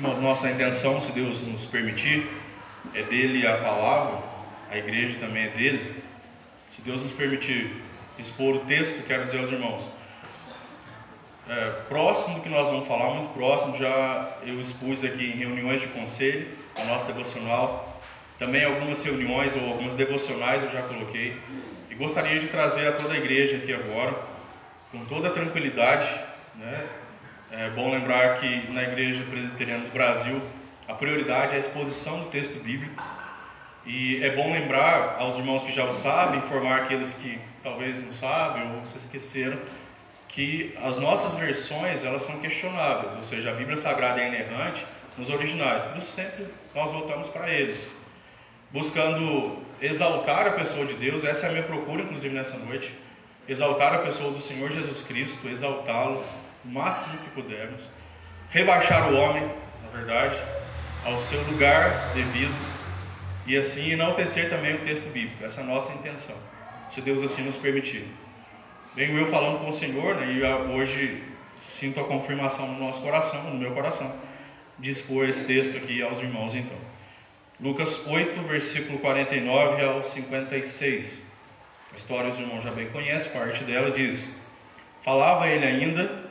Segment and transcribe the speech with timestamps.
[0.00, 2.26] Irmãos, nossa intenção, se Deus nos permitir,
[2.94, 4.18] é dele a palavra,
[4.70, 6.02] a igreja também é dele.
[6.70, 7.82] Se Deus nos permitir
[8.18, 9.86] expor o texto, quero dizer aos irmãos,
[11.46, 15.82] é, próximo do que nós vamos falar, muito próximo, já eu expus aqui em reuniões
[15.82, 18.00] de conselho, a nossa devocional,
[18.38, 21.36] também algumas reuniões ou algumas devocionais eu já coloquei,
[21.90, 24.18] e gostaria de trazer a toda a igreja aqui agora,
[24.90, 26.08] com toda tranquilidade,
[26.54, 26.88] né?
[27.52, 30.40] É bom lembrar que na Igreja Presbiteriana do Brasil
[30.86, 33.02] a prioridade é a exposição do texto bíblico.
[33.84, 38.12] E é bom lembrar aos irmãos que já o sabem, informar aqueles que talvez não
[38.12, 39.58] sabem ou se esqueceram,
[40.28, 44.86] que as nossas versões elas são questionáveis, ou seja, a Bíblia Sagrada é inerrante
[45.18, 47.90] nos originais, por isso sempre nós voltamos para eles,
[48.70, 52.94] buscando exaltar a pessoa de Deus, essa é a minha procura, inclusive nessa noite,
[53.48, 56.24] exaltar a pessoa do Senhor Jesus Cristo, exaltá-lo,
[56.64, 57.82] o máximo que pudermos,
[58.50, 59.42] rebaixar o homem,
[59.82, 60.36] na verdade,
[61.04, 62.54] ao seu lugar devido
[63.46, 65.44] e assim enaltecer também o texto bíblico.
[65.44, 66.36] Essa é a nossa intenção,
[66.88, 68.06] se Deus assim nos permitir.
[68.94, 71.22] Venho eu falando com o Senhor, né, e hoje
[71.62, 74.12] sinto a confirmação no nosso coração, no meu coração,
[74.78, 76.76] de expor esse texto aqui aos irmãos então.
[77.60, 81.34] Lucas 8, versículo 49 ao 56.
[81.92, 84.46] A história os irmãos já bem conhecem, parte dela diz:
[85.02, 86.29] Falava ele ainda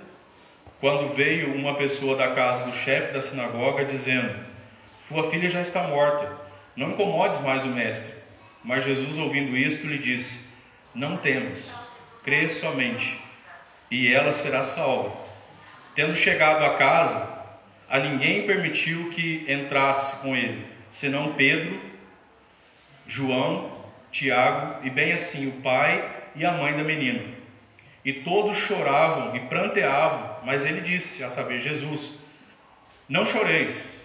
[0.80, 4.34] quando veio uma pessoa da casa do chefe da sinagoga, dizendo:
[5.08, 6.32] Tua filha já está morta,
[6.76, 8.20] não incomodes mais o mestre.
[8.64, 10.58] Mas Jesus, ouvindo isto, lhe disse:
[10.96, 11.74] Não temas,
[12.24, 13.20] crê somente,
[13.92, 15.16] e ela será salva.
[15.96, 17.40] Tendo chegado à casa,
[17.90, 21.80] a ninguém permitiu que entrasse com ele, senão Pedro,
[23.08, 23.80] João,
[24.12, 27.39] Tiago e bem assim o pai e a mãe da menina.
[28.10, 32.22] E todos choravam e pranteavam, mas ele disse, a saber, Jesus:
[33.08, 34.02] Não choreis,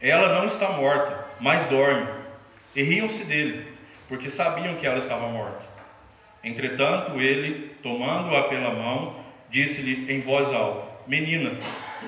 [0.00, 2.08] ela não está morta, mas dorme.
[2.74, 3.68] E riam-se dele,
[4.08, 5.64] porque sabiam que ela estava morta.
[6.42, 11.52] Entretanto, ele, tomando-a pela mão, disse-lhe em voz alta: Menina,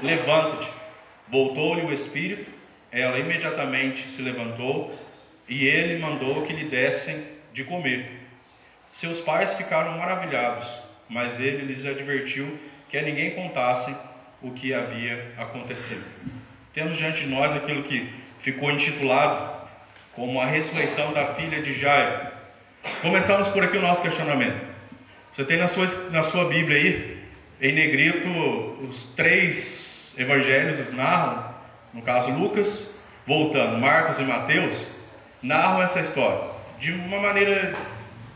[0.02, 0.68] levanta-te.
[1.28, 2.50] Voltou-lhe o espírito,
[2.90, 4.92] ela imediatamente se levantou
[5.48, 8.10] e ele mandou que lhe dessem de comer.
[8.92, 12.58] Seus pais ficaram maravilhados mas ele lhes advertiu
[12.88, 13.96] que a ninguém contassem
[14.42, 16.04] o que havia acontecido.
[16.72, 19.56] Temos diante de nós aquilo que ficou intitulado
[20.12, 22.28] como a ressurreição da filha de Jairo.
[23.02, 24.64] Começamos por aqui o nosso questionamento.
[25.32, 27.22] Você tem na sua, na sua Bíblia aí,
[27.60, 28.28] em negrito,
[28.88, 31.54] os três evangelhos narram,
[31.92, 34.96] no caso Lucas, voltando, Marcos e Mateus,
[35.42, 37.72] narram essa história de uma maneira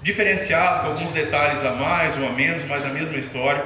[0.02, 3.62] diferenciado, com alguns detalhes a mais ou a menos, mas a mesma história.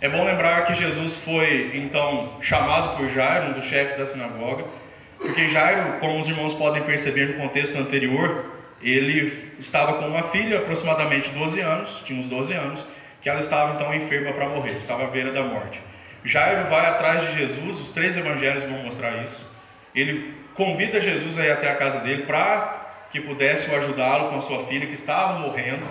[0.00, 4.64] É bom lembrar que Jesus foi então chamado por Jairo, um dos chefes da sinagoga,
[5.18, 8.44] porque Jairo, como os irmãos podem perceber no contexto anterior,
[8.82, 12.86] ele estava com uma filha, aproximadamente 12 anos, tinha uns 12 anos,
[13.22, 15.80] que ela estava então enferma para morrer, estava à beira da morte.
[16.22, 19.54] Jairo vai atrás de Jesus, os três evangelhos vão mostrar isso.
[19.94, 22.83] Ele convida Jesus a ir até a casa dele para
[23.14, 25.86] que pudesse ajudá-lo com a sua filha que estava morrendo.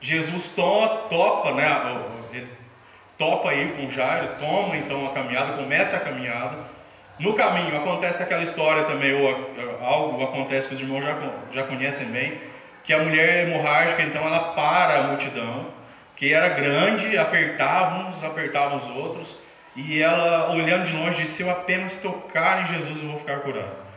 [0.00, 1.66] Jesus toma, topa, né,
[2.32, 2.46] ele
[3.18, 6.56] topa aí com Jairo, toma então a caminhada, começa a caminhada.
[7.18, 11.16] No caminho acontece aquela história também, ou algo acontece que os irmãos já,
[11.50, 12.40] já conhecem bem,
[12.84, 15.66] que a mulher hemorrágica então ela para a multidão,
[16.14, 19.40] que era grande, apertava uns, apertava os outros,
[19.74, 23.40] e ela olhando de longe disse: Se eu apenas tocar em Jesus, eu vou ficar
[23.40, 23.87] curado.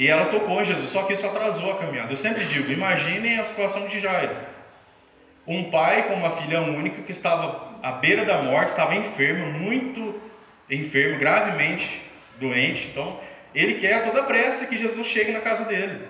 [0.00, 2.10] E ela tocou em Jesus, só que isso atrasou a caminhada.
[2.10, 4.34] Eu sempre digo: imaginem a situação de Jairo.
[5.46, 10.18] Um pai com uma filha única que estava à beira da morte, estava enfermo, muito
[10.70, 12.00] enfermo, gravemente
[12.38, 12.88] doente.
[12.90, 13.20] Então,
[13.54, 16.08] ele quer a toda pressa que Jesus chegue na casa dele.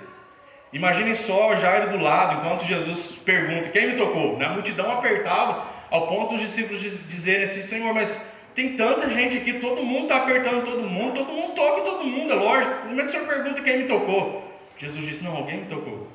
[0.72, 4.38] Imaginem só Jairo do lado, enquanto Jesus pergunta: Quem me tocou?
[4.38, 9.54] Na multidão apertava, ao ponto dos discípulos dizerem assim: Senhor, mas tem tanta gente aqui,
[9.54, 12.74] todo mundo está apertando todo mundo, todo mundo toca em todo mundo, é lógico.
[12.82, 14.50] Como é que o senhor pergunta quem me tocou?
[14.76, 16.08] Jesus disse: Não, alguém me tocou.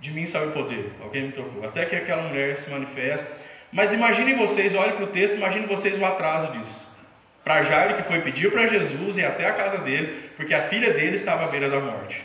[0.00, 1.64] De mim saiu o poder, alguém me tocou.
[1.64, 3.36] Até que aquela mulher se manifesta.
[3.70, 6.88] Mas imaginem vocês, olhem para o texto, imaginem vocês o atraso disso.
[7.44, 10.92] Para Jairo, que foi pedir para Jesus ir até a casa dele, porque a filha
[10.92, 12.22] dele estava à beira da morte.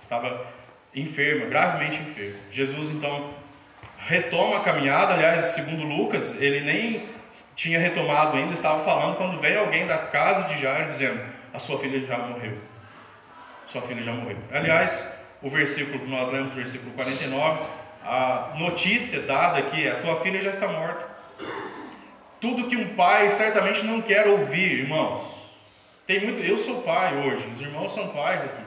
[0.00, 0.46] Estava
[0.94, 2.36] enferma, gravemente enferma.
[2.50, 3.34] Jesus então
[3.98, 7.08] retoma a caminhada, aliás, segundo Lucas, ele nem
[7.54, 11.20] tinha retomado ainda, estava falando quando veio alguém da casa de Jairo dizendo:
[11.52, 12.56] A sua filha já morreu.
[13.66, 14.38] Sua filha já morreu.
[14.50, 17.66] Aliás, o versículo que nós lemos, versículo 49,
[18.04, 21.06] a notícia dada aqui é: A tua filha já está morta.
[22.40, 25.32] Tudo que um pai certamente não quer ouvir, irmãos.
[26.06, 28.62] Tem muito, eu sou pai hoje, os irmãos são pais aqui.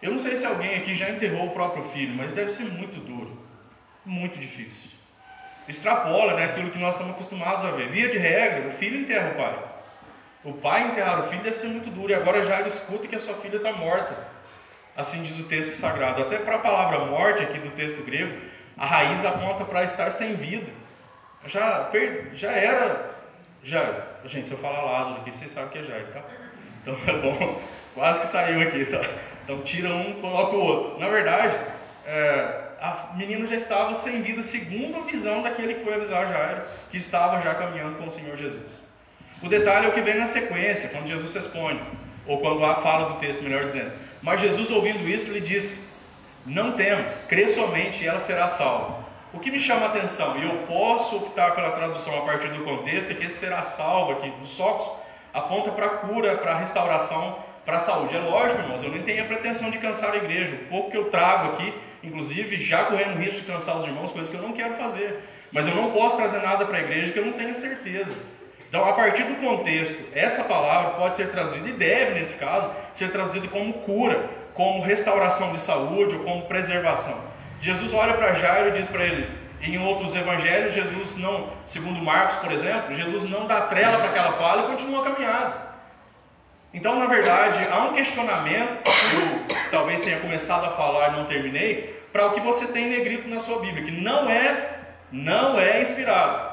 [0.00, 3.00] Eu não sei se alguém aqui já enterrou o próprio filho, mas deve ser muito
[3.00, 3.36] duro,
[4.04, 4.90] muito difícil.
[5.68, 7.88] Extrapola né, aquilo que nós estamos acostumados a ver.
[7.88, 9.58] Via de regra, o filho enterra o pai.
[10.44, 13.20] O pai enterrar o filho deve ser muito duro, e agora já escuta que a
[13.20, 14.16] sua filha está morta.
[14.96, 16.22] Assim diz o texto sagrado.
[16.22, 18.36] Até para a palavra morte aqui do texto grego,
[18.76, 20.70] a raiz aponta para estar sem vida.
[21.46, 21.90] Já,
[22.34, 23.12] já era.
[23.62, 26.20] Já, gente, se eu falar Lázaro aqui, vocês sabem que é Jair, tá?
[26.82, 27.62] Então é bom,
[27.94, 29.00] quase que saiu aqui, tá?
[29.44, 30.98] Então tira um, coloca o outro.
[30.98, 31.56] Na verdade,
[32.04, 36.62] é, a menina já estava sem vida, segundo a visão daquele que foi avisar Jairo,
[36.90, 38.82] que estava já caminhando com o Senhor Jesus.
[39.40, 41.80] O detalhe é o que vem na sequência, quando Jesus responde,
[42.26, 43.92] ou quando há fala do texto, melhor dizendo.
[44.20, 46.00] Mas Jesus, ouvindo isso, lhe disse:
[46.44, 49.06] Não temas, crê somente e ela será salva.
[49.32, 52.64] O que me chama a atenção, e eu posso optar pela tradução a partir do
[52.64, 55.00] contexto, é que esse será salvo aqui, dos socos,
[55.32, 58.16] aponta para a cura, para a restauração, para a saúde.
[58.16, 60.52] É lógico, irmãos, eu nem tenho a pretensão de cansar a igreja.
[60.52, 64.30] O pouco que eu trago aqui, inclusive, já correndo risco de cansar os irmãos, coisas
[64.30, 65.20] que eu não quero fazer.
[65.50, 68.14] Mas eu não posso trazer nada para a igreja que eu não tenha certeza.
[68.68, 73.10] Então, a partir do contexto, essa palavra pode ser traduzida, e deve, nesse caso, ser
[73.12, 77.30] traduzida como cura, como restauração de saúde ou como preservação.
[77.60, 79.28] Jesus olha para Jairo e diz para ele,
[79.60, 84.32] em outros evangelhos, Jesus não, segundo Marcos, por exemplo, Jesus não dá trela para aquela
[84.32, 85.71] fala e continua a caminhada.
[86.74, 91.24] Então, na verdade, há um questionamento que eu talvez tenha começado a falar e não
[91.26, 94.80] terminei, para o que você tem negrito na sua Bíblia, que não é,
[95.10, 96.52] não é inspirado.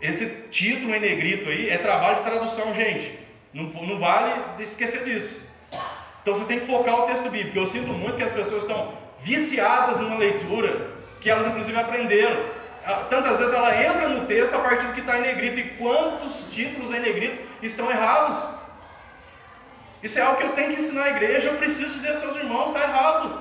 [0.00, 3.18] Esse título em negrito aí é trabalho de tradução, gente.
[3.52, 4.32] Não, não vale
[4.62, 5.54] esquecer disso.
[6.22, 7.58] Então você tem que focar o texto bíblico.
[7.58, 12.44] Eu sinto muito que as pessoas estão viciadas numa leitura que elas inclusive aprenderam.
[12.84, 15.60] Ah, tantas vezes ela entra no texto a partir do que está em negrito.
[15.60, 18.36] E quantos títulos em negrito estão errados?
[20.04, 21.48] Isso é algo que eu tenho que ensinar à igreja.
[21.48, 23.40] Eu preciso dizer aos seus irmãos: está errado.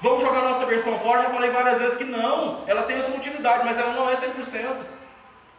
[0.00, 1.22] Vamos jogar nossa versão fora.
[1.22, 2.62] Já falei várias vezes que não.
[2.68, 4.76] Ela tem a sua utilidade, mas ela não é 100%.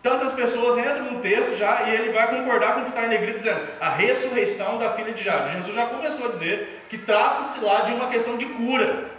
[0.02, 3.10] Tantas pessoas entram no texto já e ele vai concordar com o que está em
[3.10, 5.50] negrito, dizendo a ressurreição da filha de Jairo.
[5.50, 9.10] Jesus já começou a dizer que trata-se lá de uma questão de cura.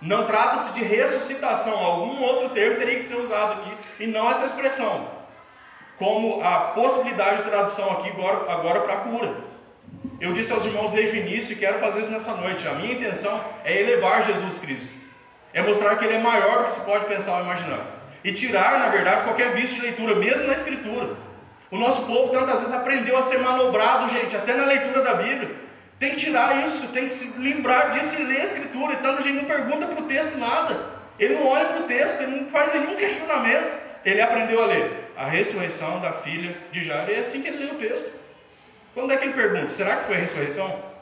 [0.00, 4.46] Não trata-se de ressuscitação, algum outro termo teria que ser usado aqui, e não essa
[4.46, 5.08] expressão,
[5.96, 9.51] como a possibilidade de tradução aqui agora, agora para cura.
[10.20, 12.66] Eu disse aos irmãos desde o início e quero fazer isso nessa noite.
[12.68, 14.94] A minha intenção é elevar Jesus Cristo,
[15.52, 17.84] é mostrar que Ele é maior do que se pode pensar ou imaginar,
[18.24, 21.16] e tirar, na verdade, qualquer vício de leitura, mesmo na Escritura.
[21.72, 25.50] O nosso povo tantas vezes aprendeu a ser manobrado, gente, até na leitura da Bíblia.
[25.98, 28.92] Tem que tirar isso, tem que se lembrar disso e ler a Escritura.
[28.92, 30.84] E tanta gente não pergunta para o texto nada.
[31.18, 33.72] Ele não olha para o texto, ele não faz nenhum questionamento.
[34.04, 37.10] Ele aprendeu a ler a ressurreição da filha de Jairo.
[37.10, 38.21] E é assim que ele lê o texto.
[38.94, 39.68] Quando é que ele pergunta?
[39.70, 40.92] Será que foi a ressurreição?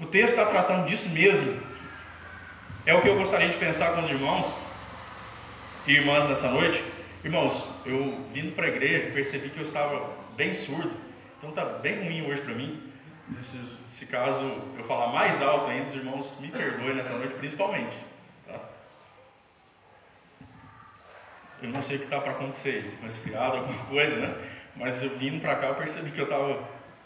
[0.00, 1.60] O texto está tratando disso mesmo.
[2.84, 4.54] É o que eu gostaria de pensar com os irmãos
[5.86, 6.84] e irmãs nessa noite.
[7.24, 10.92] Irmãos, eu vindo para a igreja percebi que eu estava bem surdo.
[11.38, 12.92] Então está bem ruim hoje para mim.
[13.40, 13.58] Se,
[13.88, 14.44] se, caso
[14.76, 17.96] eu falar mais alto ainda, os irmãos me perdoem nessa noite, principalmente.
[18.46, 18.60] Tá?
[21.62, 24.53] Eu não sei o que está para acontecer, um resfriado, alguma coisa, né?
[24.76, 26.58] Mas eu vindo para cá eu percebi que eu estava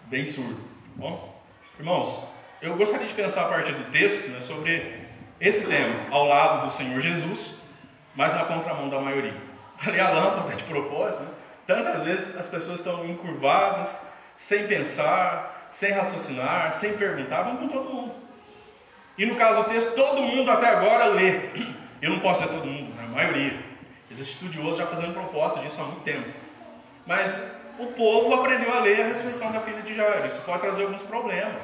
[0.07, 0.59] bem surdo.
[0.97, 1.41] Bom,
[1.79, 5.07] irmãos, eu gostaria de pensar a partir do texto né, sobre
[5.41, 7.63] esse tema, ao lado do Senhor Jesus,
[8.15, 9.37] mas na contramão da maioria.
[9.87, 11.31] Ali a lâmpada de propósito, né?
[11.67, 17.93] tantas vezes as pessoas estão encurvadas, sem pensar, sem raciocinar, sem perguntar, vamos com todo
[17.93, 18.15] mundo.
[19.17, 21.41] E no caso do texto, todo mundo até agora lê.
[22.01, 23.05] Eu não posso dizer todo mundo, né?
[23.05, 23.59] a maioria.
[24.11, 26.29] Existe estudiosos já fazendo proposta disso há muito tempo.
[27.05, 30.27] Mas o povo aprendeu a ler a ressurreição da filha de Jairo.
[30.27, 31.63] Isso pode trazer alguns problemas.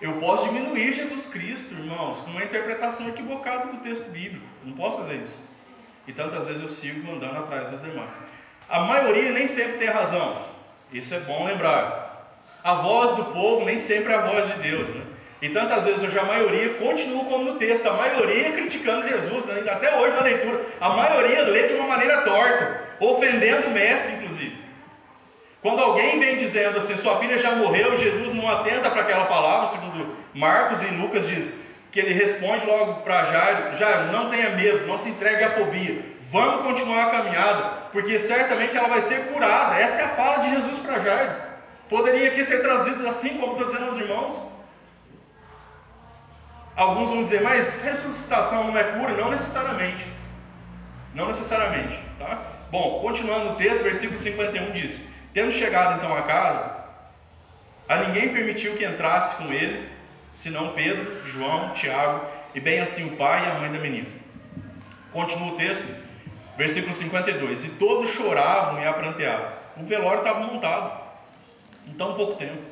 [0.00, 4.44] Eu posso diminuir Jesus Cristo, irmãos, com uma interpretação equivocada do texto bíblico.
[4.62, 5.40] Não posso fazer isso.
[6.06, 8.20] E tantas vezes eu sigo andando atrás dos demais.
[8.68, 10.44] A maioria nem sempre tem razão.
[10.92, 12.06] Isso é bom lembrar
[12.66, 15.02] a voz do povo nem sempre é a voz de Deus, né?
[15.40, 19.70] E tantas vezes hoje a maioria continua como no texto, a maioria criticando Jesus, né?
[19.70, 24.56] até hoje na leitura, a maioria lê de uma maneira torta, ofendendo o mestre, inclusive.
[25.62, 29.66] Quando alguém vem dizendo assim, sua filha já morreu, Jesus não atenta para aquela palavra,
[29.66, 34.86] segundo Marcos e Lucas diz, que ele responde logo para Jairo, Jairo, não tenha medo,
[34.86, 39.76] não se entregue à fobia, vamos continuar a caminhada, porque certamente ela vai ser curada.
[39.76, 41.34] Essa é a fala de Jesus para Jairo.
[41.88, 44.38] Poderia aqui ser traduzido assim, como estou dizendo aos irmãos.
[46.76, 49.14] Alguns vão dizer, mas ressuscitação não é cura?
[49.14, 50.04] Não necessariamente.
[51.14, 52.42] Não necessariamente, tá?
[52.70, 56.80] Bom, continuando o texto, versículo 51 diz: Tendo chegado então a casa,
[57.86, 59.86] A ninguém permitiu que entrasse com ele,
[60.34, 62.24] senão Pedro, João, Tiago
[62.54, 64.08] e bem assim o pai e a mãe da menina.
[65.12, 65.94] Continua o texto,
[66.56, 67.66] versículo 52.
[67.66, 69.52] E todos choravam e apranteavam.
[69.76, 71.02] O velório estava montado
[71.86, 72.62] em tão pouco tempo.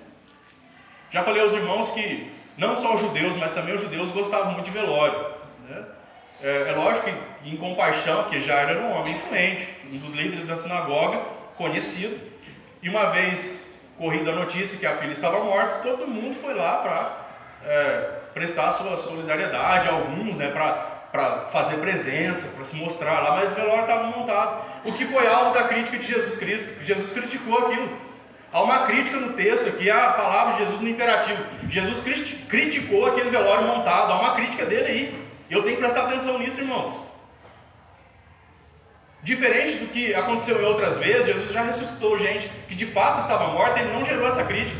[1.11, 4.65] Já falei aos irmãos que não só os judeus, mas também os judeus gostavam muito
[4.65, 5.35] de velório.
[5.69, 5.85] Né?
[6.43, 10.47] É, é, lógico que em compaixão, que já era um homem influente, um dos líderes
[10.47, 11.19] da sinagoga,
[11.59, 12.34] conhecido.
[12.85, 16.77] E uma vez corrida a notícia que a filha estava morta, todo mundo foi lá
[16.77, 17.17] para
[17.65, 23.55] é, prestar sua solidariedade, alguns né, para fazer presença, para se mostrar lá, mas o
[23.55, 24.65] velório estava montado.
[24.85, 26.85] O que foi alvo da crítica de Jesus Cristo?
[26.85, 27.89] Jesus criticou aquilo.
[28.53, 31.43] Há uma crítica no texto aqui, a palavra de Jesus no imperativo.
[31.71, 32.05] Jesus
[32.51, 35.27] criticou aquele velório montado, há uma crítica dele aí.
[35.51, 37.04] Eu tenho que prestar atenção nisso, irmãos.
[39.25, 43.49] Diferente do que aconteceu em outras vezes, Jesus já ressuscitou gente que de fato estava
[43.49, 44.79] morta, ele não gerou essa crítica.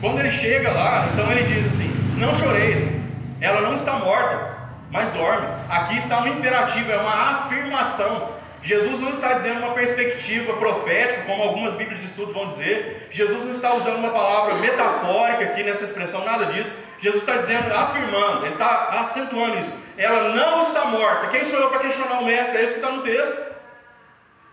[0.00, 1.88] Quando ele chega lá, então ele diz assim:
[2.18, 3.00] Não choreis,
[3.40, 4.56] ela não está morta,
[4.90, 5.46] mas dorme.
[5.68, 8.34] Aqui está um imperativo, é uma afirmação.
[8.64, 13.06] Jesus não está dizendo uma perspectiva profética, como algumas Bíblias de estudo vão dizer.
[13.12, 16.72] Jesus não está usando uma palavra metafórica aqui nessa expressão, nada disso.
[17.00, 19.85] Jesus está dizendo, afirmando, ele está acentuando isso.
[19.96, 21.28] Ela não está morta.
[21.28, 22.58] Quem sou eu para questionar o mestre?
[22.58, 23.46] É isso que está no texto.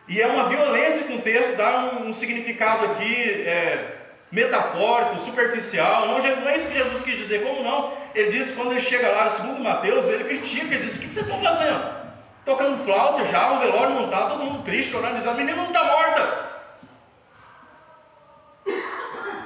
[0.08, 3.96] E é uma violência com o texto, dá um, um significado aqui é,
[4.32, 6.08] metafórico, superficial.
[6.08, 7.44] Não, não, é isso que Jesus quis dizer.
[7.44, 7.94] Como não?
[8.14, 11.26] Ele disse, quando ele chega lá segundo Mateus, ele critica, ele diz: O que vocês
[11.26, 12.04] estão fazendo?
[12.46, 15.84] tocando flauta já, um velório montado, todo mundo triste, chorando, dizendo: a menina não está
[15.84, 16.54] morta.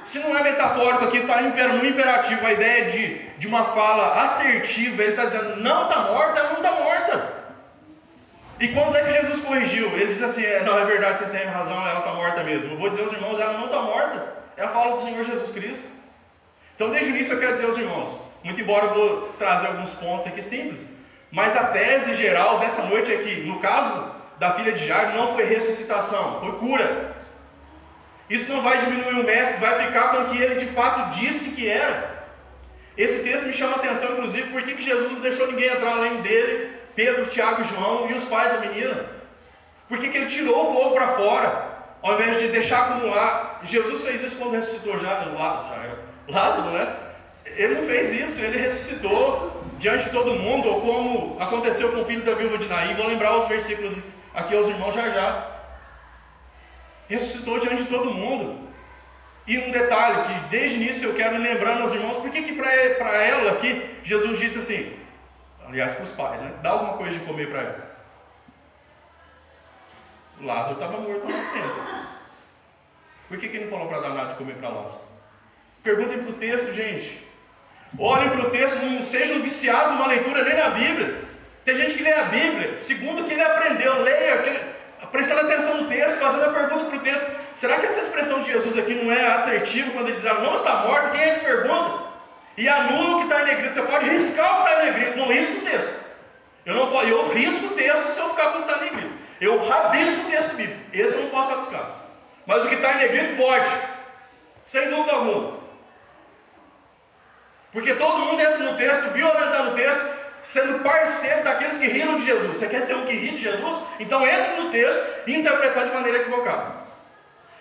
[0.08, 5.02] Se não é metafórico aqui, está no imperativo, a ideia de, de uma fala assertiva,
[5.02, 7.32] ele está dizendo: não está morta, ela não está morta.
[8.58, 9.88] E quando é que Jesus corrigiu?
[9.88, 12.72] Ele diz assim: é, não, é verdade, vocês têm razão, ela está morta mesmo.
[12.72, 14.32] Eu vou dizer aos irmãos: ela não está morta.
[14.56, 15.90] É a fala do Senhor Jesus Cristo.
[16.74, 19.92] Então, desde o início, eu quero dizer aos irmãos, muito embora eu vou trazer alguns
[19.92, 20.86] pontos aqui simples,
[21.30, 25.28] mas a tese geral dessa noite é que, no caso da filha de Jairo, não
[25.34, 27.17] foi ressuscitação, foi cura.
[28.28, 31.52] Isso não vai diminuir o mestre, vai ficar com o que ele de fato disse
[31.52, 32.18] que era.
[32.96, 36.20] Esse texto me chama a atenção, inclusive, por que Jesus não deixou ninguém entrar além
[36.20, 39.06] dele, Pedro, Tiago e João e os pais da menina?
[39.88, 41.64] Por que, que ele tirou o povo para fora,
[42.02, 43.60] ao invés de deixar acumular?
[43.62, 45.24] Jesus fez isso quando ressuscitou já,
[46.28, 46.94] Lázaro, né?
[47.56, 52.04] Ele não fez isso, ele ressuscitou diante de todo mundo, ou como aconteceu com o
[52.04, 52.94] filho da viúva de Naim.
[52.96, 53.94] Vou lembrar os versículos
[54.34, 55.57] aqui aos irmãos já já.
[57.08, 58.68] Ressuscitou diante de todo mundo.
[59.46, 62.42] E um detalhe que desde o início eu quero ir lembrando aos irmãos, por que,
[62.42, 62.70] que para
[63.16, 64.98] ela aqui Jesus disse assim,
[65.66, 66.52] aliás para os pais, né?
[66.62, 67.88] Dá alguma coisa de comer para ela.
[70.42, 72.08] Lázaro estava morto há mais tempo.
[73.28, 75.00] Por que, que não falou para dar nada de comer para Lázaro?
[75.82, 77.26] Perguntem para o texto, gente.
[77.98, 81.24] Olhem para o texto, não sejam viciados numa leitura nem na Bíblia.
[81.64, 84.67] Tem gente que lê a Bíblia, segundo o que ele aprendeu, leia,
[85.10, 88.52] prestando atenção no texto, fazendo a pergunta para o texto: será que essa expressão de
[88.52, 91.10] Jesus aqui não é assertiva quando ele diz ela não está morta?
[91.10, 92.08] Quem é que pergunta?
[92.56, 93.74] E anula o que está em negrito.
[93.74, 95.94] Você pode riscar o que está em negrito, não risca o texto.
[96.66, 98.90] Eu, não posso, eu risco o texto se eu ficar com o que está em
[98.90, 99.14] negrito.
[99.40, 100.80] Eu rabisco o texto bíblico.
[100.92, 101.84] Esse eu não posso rabiscar.
[102.44, 103.68] Mas o que está em negrito pode,
[104.66, 105.58] sem dúvida alguma.
[107.72, 112.26] Porque todo mundo entra no texto, violentando o texto, sendo parceiro daqueles que riram de
[112.26, 112.56] Jesus.
[112.56, 113.78] Você quer ser um que ri de Jesus?
[114.00, 116.74] Então entre no texto interpretando de maneira equivocada.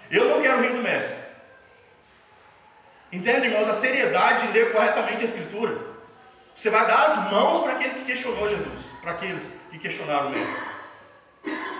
[0.10, 1.16] Eu não quero rir do mestre.
[3.12, 5.78] Entende, irmãos, a seriedade de ler corretamente a Escritura.
[6.54, 10.32] Você vai dar as mãos para aquele que questionou Jesus, para aqueles que questionaram o
[10.32, 10.62] mestre.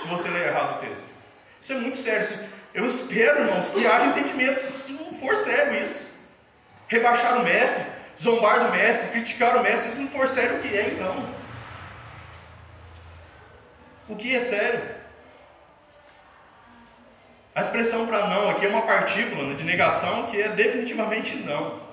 [0.02, 1.04] Se você ler errado o texto.
[1.60, 2.28] Isso é muito sério.
[2.74, 6.18] Eu espero, irmãos, que haja entendimento, se for cego isso.
[6.88, 7.84] Rebaixar o mestre,
[8.22, 11.38] zombar do mestre, criticar o mestre, se não for sério, o que é então?
[14.10, 14.96] O que é sério?
[17.54, 21.88] A expressão para não aqui é uma partícula né, de negação que é definitivamente não.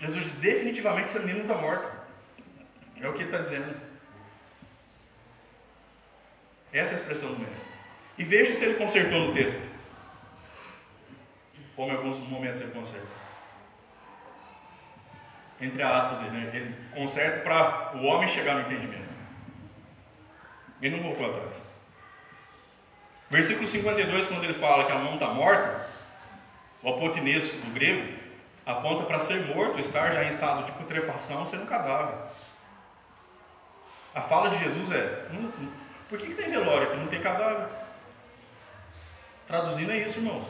[0.00, 1.90] Jesus definitivamente essa menina está morta.
[3.00, 3.74] É o que ele está dizendo.
[6.72, 7.68] Essa é a expressão do mestre.
[8.18, 9.72] E veja se ele consertou no texto.
[11.76, 13.23] Como em alguns momentos ele conserta
[15.60, 19.08] entre aspas, ele, ele conserta para o homem chegar no entendimento.
[20.82, 21.62] Ele não voltou atrás.
[23.30, 25.86] Versículo 52, quando ele fala que a mão está morta,
[26.82, 28.12] o apotinesco do grego
[28.66, 32.14] aponta para ser morto, estar já em estado de putrefação, ser um cadáver.
[34.14, 35.72] A fala de Jesus é: não, não,
[36.08, 36.96] por que, que tem velório aqui?
[36.96, 37.68] Não tem cadáver.
[39.46, 40.46] Traduzindo é isso, irmãos.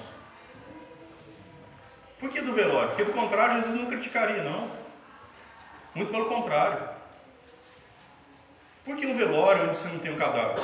[2.18, 2.88] Por que do velório?
[2.90, 4.83] Porque do contrário Jesus não criticaria, não.
[5.94, 6.88] Muito pelo contrário.
[8.84, 10.62] Por que um velório onde você não tem um cadáver?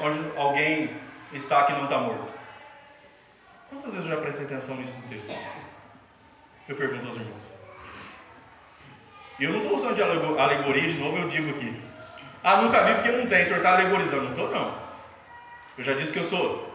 [0.00, 0.96] Onde alguém
[1.32, 2.32] está que não está morto?
[3.68, 5.38] Quantas vezes eu já prestei atenção nisso no texto?
[6.68, 7.50] Eu pergunto aos irmãos.
[9.38, 11.82] E eu não estou usando de alegoria de novo, eu digo aqui.
[12.42, 14.22] Ah, nunca vi porque não tem, o senhor está alegorizando.
[14.22, 14.74] Não estou, não.
[15.76, 16.72] Eu já disse que eu sou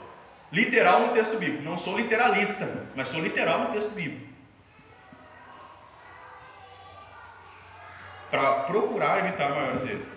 [0.51, 1.63] literal no texto bíblico.
[1.63, 4.34] Não sou literalista, mas sou literal no texto bíblico.
[8.35, 10.07] Para procurar evitar maiores erros.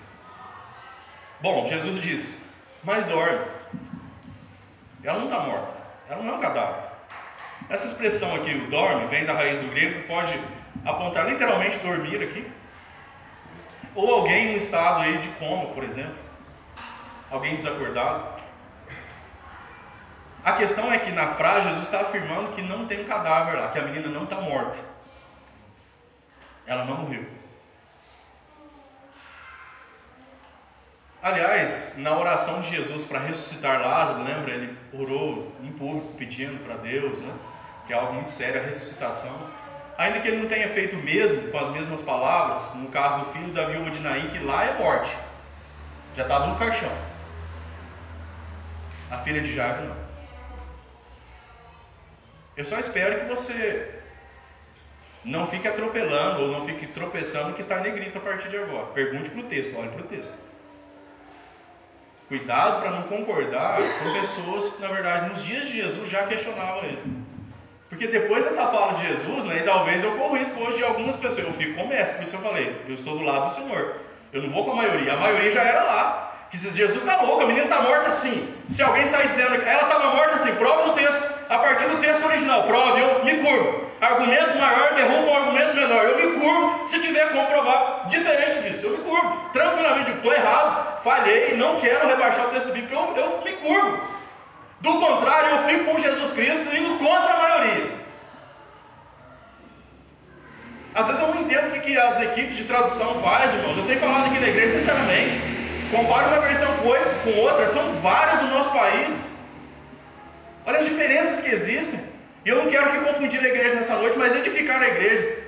[1.40, 3.46] Bom, Jesus diz: Mas dorme.
[5.04, 5.72] Ela não está morta.
[6.08, 6.82] Ela não é um cadáver.
[7.70, 10.37] Essa expressão aqui, o dorme, vem da raiz do grego, pode
[10.84, 12.50] apontar literalmente dormir aqui.
[13.94, 16.18] Ou alguém em um estado aí de coma, por exemplo.
[17.30, 18.40] Alguém desacordado.
[20.44, 23.68] A questão é que na frase Jesus está afirmando que não tem um cadáver lá,
[23.68, 24.80] que a menina não está morta.
[26.66, 27.38] Ela não morreu.
[31.28, 34.50] Aliás, na oração de Jesus para ressuscitar Lázaro, lembra?
[34.50, 37.35] Ele orou em público pedindo para Deus, né?
[37.87, 39.38] que é algo muito sério, a ressuscitação.
[39.99, 43.52] Ainda que ele não tenha feito mesmo com as mesmas palavras, no caso do filho
[43.52, 45.14] da viúva de Naim, que lá é morte,
[46.16, 46.92] já estava no caixão.
[49.11, 49.97] A filha de Jairo não.
[52.56, 54.00] Eu só espero que você
[55.23, 58.87] não fique atropelando ou não fique tropeçando que está negrito a partir de agora.
[58.87, 60.48] Pergunte para o texto, olhe para o texto.
[62.28, 66.85] Cuidado para não concordar com pessoas que, na verdade, nos dias de Jesus já questionavam
[66.85, 67.02] ele.
[67.88, 71.16] Porque depois dessa fala de Jesus, né, e talvez eu corro risco hoje de algumas
[71.16, 73.52] pessoas, eu fico com o mestre, por isso eu falei, eu estou do lado do
[73.52, 73.97] Senhor.
[74.30, 76.49] Eu não vou com a maioria, a maioria já era lá.
[76.50, 78.54] Que diz, Jesus está louco, a menina está morta sim.
[78.68, 81.97] Se alguém sair dizendo que ela estava morta assim, prova no texto, a partir do
[81.97, 83.88] texto original, prova, eu me curvo.
[84.00, 86.04] Argumento maior derruba um argumento menor.
[86.04, 88.87] Eu me curvo se tiver como provar diferente disso.
[88.87, 93.42] Eu me curvo, tranquilamente, estou errado, falhei, não quero rebaixar o texto bíblico, eu, eu
[93.44, 94.00] me curvo.
[94.80, 97.98] Do contrário, eu fico com Jesus Cristo indo contra a maioria.
[100.94, 103.76] Às vezes eu não entendo o que as equipes de tradução fazem, irmãos.
[103.76, 105.40] Eu tenho falado aqui na igreja, sinceramente.
[105.90, 109.37] Compare uma versão com outra, são várias no nosso país.
[110.66, 112.08] Olha as diferenças que existem.
[112.44, 115.38] E eu não quero que confundir a igreja nessa noite, mas edificar a igreja.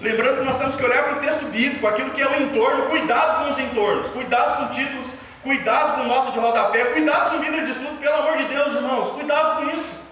[0.00, 2.86] Lembrando que nós temos que olhar para o texto bíblico, aquilo que é o entorno,
[2.86, 7.62] cuidado com os entornos, cuidado com títulos Cuidado com nota de rodapé, cuidado com Bíblia
[7.62, 10.02] de estudo, pelo amor de Deus, irmãos, cuidado com isso.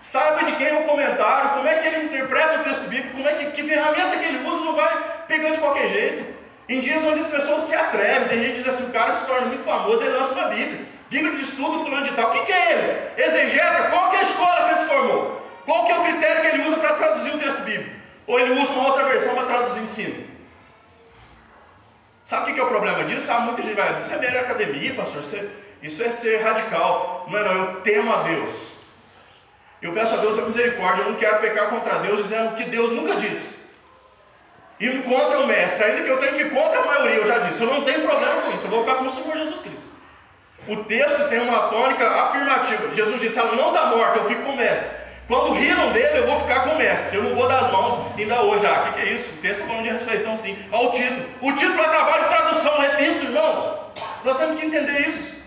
[0.00, 3.28] Saiba de quem é o comentário, como é que ele interpreta o texto bíblico, como
[3.28, 6.34] é que, que ferramenta que ele usa, não vai pegando de qualquer jeito.
[6.68, 9.26] Em dias onde as pessoas se atrevem, tem gente que diz assim, o cara se
[9.26, 10.86] torna muito famoso, ele lança uma Bíblia.
[11.10, 12.30] Bíblia de estudo fulano de tal.
[12.30, 13.24] O que, é ele?
[13.24, 13.88] Exegeta?
[13.90, 15.48] Qual que é a escola que ele se formou?
[15.64, 17.96] Qual que é o critério que ele usa para traduzir o texto bíblico?
[18.26, 20.24] Ou ele usa uma outra versão para traduzir em cima?
[22.24, 23.30] Sabe o que é o problema disso?
[23.32, 25.22] Ah, muita gente vai, isso é mera academia, pastor,
[25.82, 27.26] isso é, é ser radical.
[27.30, 28.68] Não é não, eu temo a Deus.
[29.80, 32.90] Eu peço a Deus a misericórdia, eu não quero pecar contra Deus dizendo que Deus
[32.92, 33.58] nunca disse.
[34.78, 37.38] Indo contra o mestre, ainda que eu tenha que ir contra a maioria, eu já
[37.38, 39.87] disse, eu não tenho problema com isso, eu vou ficar com o Senhor Jesus Cristo.
[40.68, 42.94] O texto tem uma tônica afirmativa.
[42.94, 44.98] Jesus disse, ela não está morta, eu fico com o mestre.
[45.26, 47.16] Quando riram dele, eu vou ficar com o mestre.
[47.16, 48.66] Eu não vou dar as mãos ainda hoje.
[48.66, 49.38] Ah, o que, que, é isso?
[49.38, 50.58] O texto está falando de ressurreição, sim.
[50.72, 51.26] Olha o título.
[51.42, 53.78] O título é trabalho de tradução, repito, irmãos.
[54.24, 55.38] Nós temos que entender isso.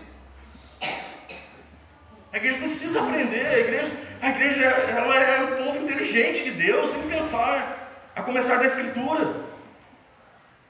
[2.32, 3.46] A igreja precisa aprender.
[3.46, 6.88] A igreja, a igreja ela é um povo inteligente de Deus.
[6.88, 8.00] Tem que pensar.
[8.14, 9.34] A começar da Escritura.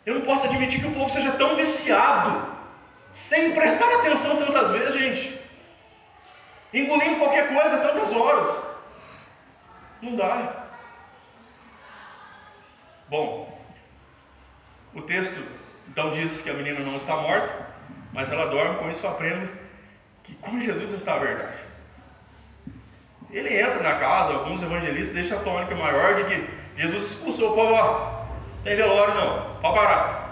[0.05, 2.49] Eu não posso admitir que o povo seja tão viciado,
[3.13, 5.41] sem prestar atenção tantas vezes, gente.
[6.73, 8.49] Engolindo qualquer coisa tantas horas.
[10.01, 10.67] Não dá.
[13.09, 13.63] Bom,
[14.95, 15.43] o texto
[15.89, 17.53] então diz que a menina não está morta,
[18.13, 19.49] mas ela dorme, com isso eu aprendo
[20.23, 21.59] que com Jesus está a verdade.
[23.31, 27.55] Ele entra na casa, alguns evangelistas deixam a tônica maior de que Jesus expulsou o
[27.55, 28.25] povo, ó,
[28.65, 30.32] tem velório não, pode parar.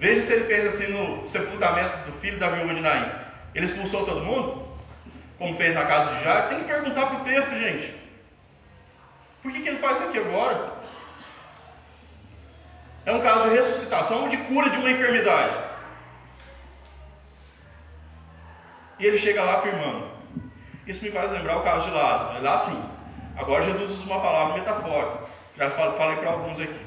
[0.00, 3.08] Veja se ele fez assim no sepultamento do filho da viúva de Naim.
[3.54, 4.70] Ele expulsou todo mundo?
[5.40, 7.98] como fez na casa de Jairo, tem que perguntar para o texto, gente.
[9.42, 10.74] Por que, que ele faz isso aqui agora?
[13.06, 15.56] É um caso de ressuscitação ou de cura de uma enfermidade.
[18.98, 20.10] E ele chega lá afirmando.
[20.86, 22.36] Isso me faz lembrar o caso de Lázaro.
[22.36, 22.84] É lá sim.
[23.34, 25.20] Agora Jesus usa uma palavra metafórica.
[25.56, 26.86] Já falei para alguns aqui.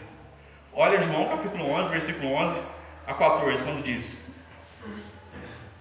[0.73, 4.33] Olha João capítulo 11, versículo 11 a 14, quando diz: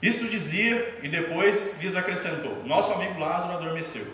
[0.02, 4.12] isto dizia e depois lhes acrescentou: Nosso amigo Lázaro adormeceu,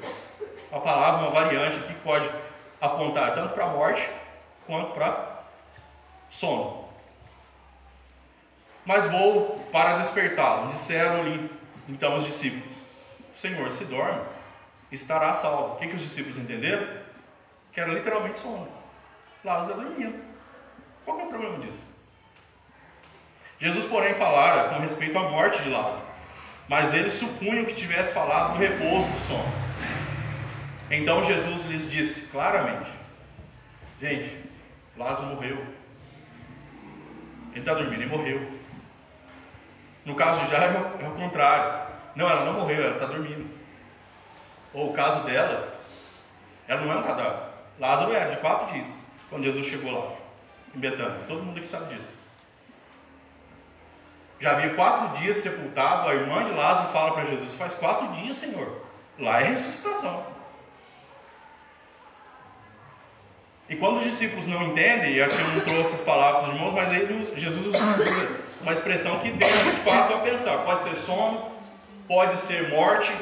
[0.71, 2.29] uma palavra, uma variante aqui que pode
[2.79, 4.07] apontar tanto para a morte
[4.67, 5.45] quanto para
[6.29, 6.89] sono.
[8.85, 10.69] Mas vou para despertá-lo.
[10.69, 11.51] Disseram-lhe
[11.89, 12.77] então os discípulos:
[13.33, 14.21] Senhor, se dorme,
[14.93, 15.75] estará salvo.
[15.75, 16.87] O que, que os discípulos entenderam?
[17.73, 18.69] Que era literalmente sono.
[19.43, 20.23] Lázaro dormindo.
[21.07, 21.88] Qual é o problema disso?
[23.61, 26.03] Jesus, porém, falara com respeito à morte de Lázaro,
[26.69, 29.53] mas eles supunham que tivesse falado do repouso do sono.
[30.91, 32.91] Então Jesus lhes disse claramente:
[34.01, 34.45] Gente,
[34.97, 35.59] Lázaro morreu.
[37.51, 38.53] Ele está dormindo e morreu.
[40.05, 41.89] No caso de Jairo é o contrário.
[42.15, 43.49] Não, ela não morreu, ela está dormindo.
[44.73, 45.77] Ou o caso dela,
[46.67, 47.49] ela não é um cadáver.
[47.79, 48.89] Lázaro era de quatro dias,
[49.31, 50.17] quando Jesus chegou lá,
[50.75, 51.21] em Betânia.
[51.27, 52.18] Todo mundo aqui sabe disso.
[54.41, 58.37] Já havia quatro dias sepultado, a irmã de Lázaro fala para Jesus: Faz quatro dias,
[58.37, 58.83] Senhor.
[59.19, 60.27] Lá é ressuscitação.
[63.69, 66.73] E quando os discípulos não entendem, e aqui eu não trouxe as palavras dos irmãos,
[66.73, 67.79] mas aí Jesus usa
[68.63, 71.53] uma expressão que deixa de fato a pensar: pode ser sono,
[72.07, 73.13] pode ser morte.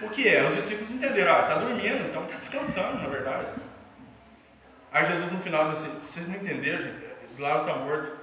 [0.00, 0.42] O que é?
[0.44, 3.46] Os discípulos entenderam: ah, está dormindo, então está descansando, na verdade.
[4.90, 7.10] Aí Jesus no final diz assim: vocês não entenderam, gente?
[7.38, 8.19] Lázaro está morto.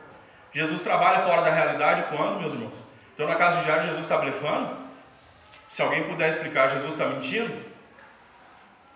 [0.53, 2.73] Jesus trabalha fora da realidade quando, meus irmãos?
[3.13, 4.77] Então, na casa de Jairo, Jesus está blefando?
[5.69, 7.65] Se alguém puder explicar, Jesus está mentindo?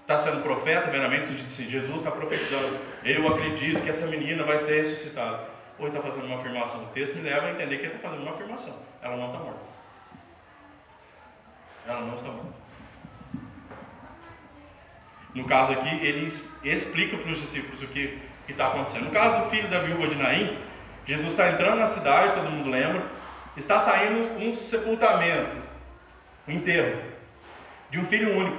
[0.01, 4.77] Está sendo profeta, meramente, se Jesus está profetizando, eu acredito que essa menina vai ser
[4.77, 5.39] ressuscitada.
[5.79, 6.83] Ou está fazendo uma afirmação.
[6.83, 8.77] O texto me leva a entender que ele está fazendo uma afirmação.
[9.01, 9.59] Ela não está morta.
[11.87, 12.61] Ela não está morta.
[15.33, 16.27] No caso aqui, ele
[16.63, 19.05] explica para os discípulos o que está acontecendo.
[19.05, 20.57] No caso do filho da viúva de Naim,
[21.11, 23.03] Jesus está entrando na cidade, todo mundo lembra,
[23.57, 25.57] está saindo um sepultamento,
[26.47, 27.01] um enterro,
[27.89, 28.55] de um filho único.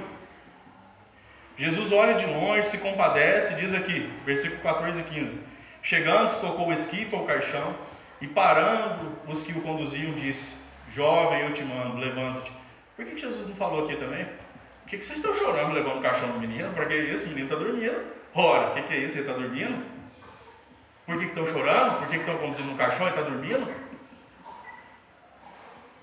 [1.57, 5.41] Jesus olha de longe, se compadece, diz aqui, versículo 14 e 15:
[5.81, 7.75] Chegando, tocou o esquife ao caixão,
[8.21, 10.57] e parando os que o conduziam, disse:
[10.93, 12.51] Jovem, eu te mando, levanta-te.
[12.95, 14.25] Por que Jesus não falou aqui também?
[14.83, 16.71] Por que vocês estão chorando levando o caixão do menino?
[16.75, 17.25] Para que isso?
[17.25, 18.13] O menino está dormindo.
[18.35, 19.17] Ora, o que é isso?
[19.17, 19.92] Ele está dormindo?
[21.05, 21.99] Por que estão chorando?
[21.99, 23.07] Por que estão conduzindo no caixão?
[23.07, 23.73] Ele está dormindo?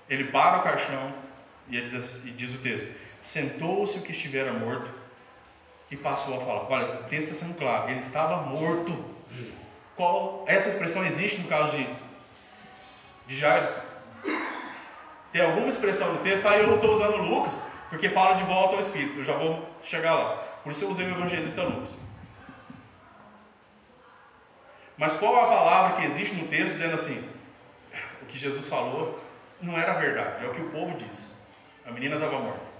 [0.09, 1.13] Ele para o caixão
[1.67, 2.87] e, diz, e diz o texto:
[3.21, 4.91] Sentou-se o que estivera morto
[5.89, 6.69] e passou a falar.
[6.69, 9.11] Olha, o texto está sendo claro: ele estava morto.
[9.95, 11.87] Qual, essa expressão existe no caso de,
[13.27, 13.67] de Jairo?
[15.31, 16.45] Tem alguma expressão no texto?
[16.47, 19.19] Ah, eu estou usando Lucas, porque fala de volta ao Espírito.
[19.19, 20.35] Eu já vou chegar lá.
[20.63, 21.89] Por isso eu usei o evangelista Lucas.
[24.97, 27.23] Mas qual a palavra que existe no texto dizendo assim?
[28.21, 29.21] O que Jesus falou
[29.61, 31.19] não era verdade, é o que o povo diz.
[31.85, 32.71] A menina estava morta.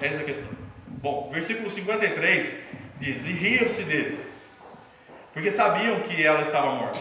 [0.00, 0.56] Essa é a questão.
[0.86, 2.68] Bom, versículo 53
[2.98, 4.26] diz: E riam-se dele,
[5.32, 7.00] porque sabiam que ela estava morta.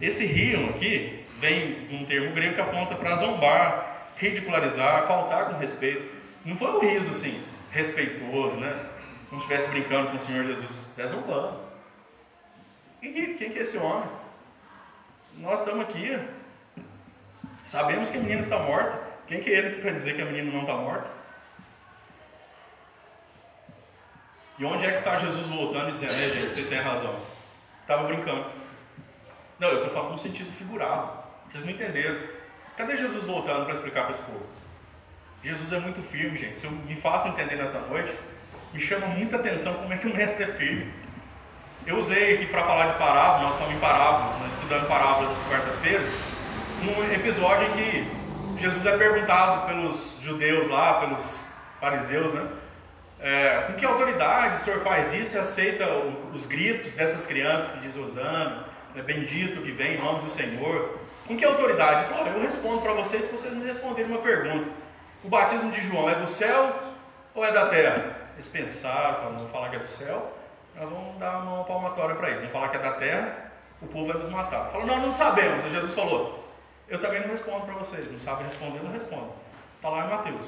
[0.00, 5.58] Esse riam aqui vem de um termo grego que aponta para zombar, ridicularizar, faltar com
[5.58, 6.08] respeito.
[6.44, 8.86] Não foi um riso assim, respeitoso, né?
[9.28, 10.92] Se estivesse brincando com o Senhor Jesus.
[10.98, 11.60] É zombando.
[13.00, 14.08] Quem que, quem que é esse homem?
[15.36, 16.18] Nós estamos aqui.
[17.64, 18.98] Sabemos que a menina está morta.
[19.26, 21.10] Quem que é ele para dizer que a menina não está morta?
[24.58, 27.20] E onde é que está Jesus voltando e dizendo, é gente, vocês têm razão.
[27.82, 28.46] Estava brincando.
[29.58, 31.22] Não, eu estou falando no sentido figurado.
[31.48, 32.20] Vocês não entenderam.
[32.76, 34.46] Cadê Jesus voltando para explicar para esse povo?
[35.42, 36.58] Jesus é muito firme, gente.
[36.58, 38.12] Se eu me faço entender nessa noite,
[38.72, 40.92] me chama muita atenção como é que o mestre é firme.
[41.86, 45.42] Eu usei aqui para falar de parábolas, nós estamos em parábolas, né, estudando parábolas às
[45.44, 46.08] quartas-feiras,
[46.82, 48.18] um episódio em que
[48.58, 51.40] Jesus é perguntado pelos judeus lá, pelos
[51.80, 52.48] fariseus, né?
[53.20, 55.88] É, com que autoridade o senhor faz isso e aceita
[56.32, 60.98] os gritos dessas crianças que diz Osana, é bendito que vem em nome do Senhor?
[61.26, 62.06] Com que autoridade?
[62.34, 64.70] Eu respondo para vocês se vocês me responderem uma pergunta.
[65.22, 66.76] O batismo de João é do céu
[67.34, 68.27] ou é da terra?
[68.38, 70.32] Eles pensaram, vamos falar que é do céu,
[70.76, 72.36] nós vamos dar uma palmatória para ele.
[72.36, 73.50] Vamos falar que é da terra,
[73.82, 74.68] o povo vai nos matar.
[74.68, 75.64] Falou, não, não sabemos.
[75.64, 76.48] E Jesus falou,
[76.88, 78.12] eu também não respondo para vocês.
[78.12, 79.32] Não sabe responder, não respondo.
[79.74, 80.42] Está lá em Mateus.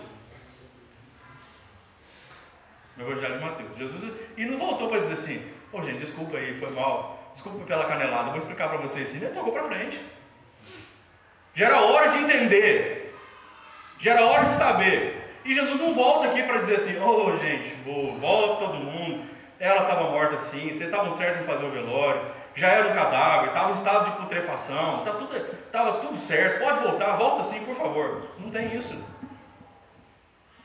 [2.97, 3.77] No Evangelho de Mateus.
[3.77, 7.33] Jesus, e não voltou para dizer assim, ô oh, gente, desculpa aí, foi mal.
[7.33, 9.25] Desculpa pela canelada, vou explicar para vocês assim.
[9.25, 10.01] Ele tocou para frente.
[11.55, 13.19] Já era hora de entender.
[13.99, 15.20] Já era hora de saber.
[15.45, 19.25] E Jesus não volta aqui para dizer assim: oh, gente, vou, volta todo mundo.
[19.59, 22.23] Ela estava morta assim, vocês estavam certos em fazer o velório,
[22.55, 26.65] já era um cadáver, estava em estado de putrefação, estava tá tudo, tava tudo certo,
[26.65, 28.27] pode voltar, volta sim, por favor.
[28.39, 29.05] Não tem isso.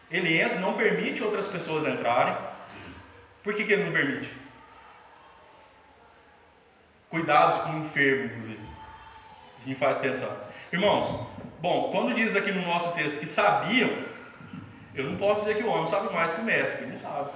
[0.10, 2.38] Ele entra, não permite outras pessoas entrarem.
[3.44, 4.32] Por que, que ele não permite?
[7.10, 8.66] Cuidados com o enfermo, inclusive.
[9.58, 10.52] Isso me faz pensar.
[10.72, 11.28] Irmãos,
[11.60, 13.90] bom, quando diz aqui no nosso texto que sabiam,
[14.96, 17.30] eu não posso dizer que o homem sabe mais que o mestre, ele não sabe.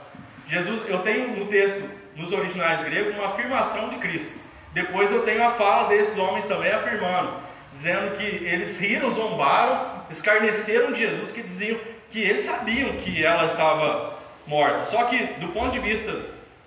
[0.47, 1.81] Jesus, eu tenho no texto,
[2.15, 4.39] nos originais gregos, uma afirmação de Cristo.
[4.73, 7.33] Depois eu tenho a fala desses homens também afirmando,
[7.71, 13.45] dizendo que eles riram, zombaram, escarneceram de Jesus, que diziam que eles sabiam que ela
[13.45, 14.17] estava
[14.47, 14.85] morta.
[14.85, 16.11] Só que, do ponto de vista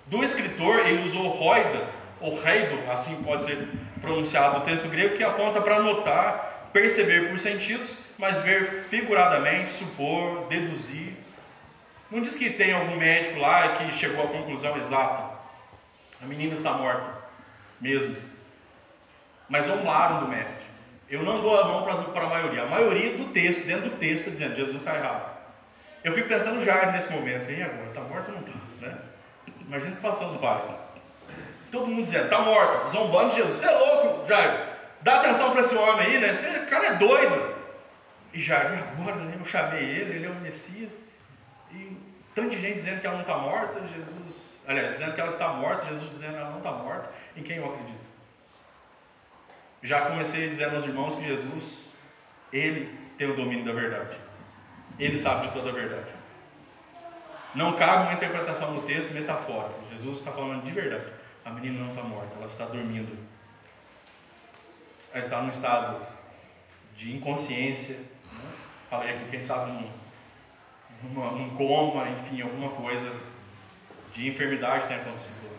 [0.07, 1.87] do escritor, ele usou roida,
[2.21, 3.67] ou reido, assim pode ser
[3.99, 10.47] pronunciado no texto grego, que aponta para notar, perceber por sentidos, mas ver figuradamente, supor,
[10.47, 11.13] deduzir.
[12.11, 15.31] Não diz que tem algum médico lá que chegou à conclusão exata.
[16.21, 17.09] A menina está morta,
[17.79, 18.15] mesmo.
[19.47, 20.65] Mas zombaram do mestre.
[21.09, 22.63] Eu não dou a mão para a maioria.
[22.63, 25.31] A maioria do texto, dentro do texto, está dizendo Jesus está errado.
[26.03, 27.51] Eu fico pensando já nesse momento.
[27.51, 27.87] E agora?
[27.87, 28.53] Está morto ou não está?
[28.81, 28.97] Né?
[29.61, 30.61] Imagina a situação do pai.
[31.71, 33.55] Todo mundo dizendo, está morto, zombando de Jesus.
[33.55, 34.72] Você é louco, Jair.
[35.03, 36.31] Dá atenção para esse homem aí, né?
[36.31, 37.55] Esse cara é doido.
[38.33, 39.35] E Jair, agora, né?
[39.37, 40.89] Eu chamei ele, ele é o Messias.
[41.71, 41.97] E
[42.33, 44.61] tanto de gente dizendo que ela não está morta, Jesus.
[44.65, 47.11] Aliás, dizendo que ela está morta, Jesus dizendo que ela não está morta.
[47.35, 48.13] Em quem eu acredito?
[49.81, 51.97] Já comecei dizendo aos irmãos que Jesus,
[52.51, 52.85] ele
[53.17, 54.17] tem o domínio da verdade.
[54.97, 56.09] Ele sabe de toda a verdade.
[57.53, 59.75] Não cabe uma interpretação no texto metafórica.
[59.91, 61.11] Jesus está falando de verdade.
[61.43, 63.17] A menina não está morta, ela está dormindo.
[65.13, 65.97] Ela está num estado
[66.95, 67.95] de inconsciência.
[67.95, 68.51] Né?
[68.89, 69.89] Falei aqui, quem sabe um,
[71.03, 73.11] uma, um coma, enfim, alguma coisa
[74.11, 75.53] de enfermidade tem acontecido.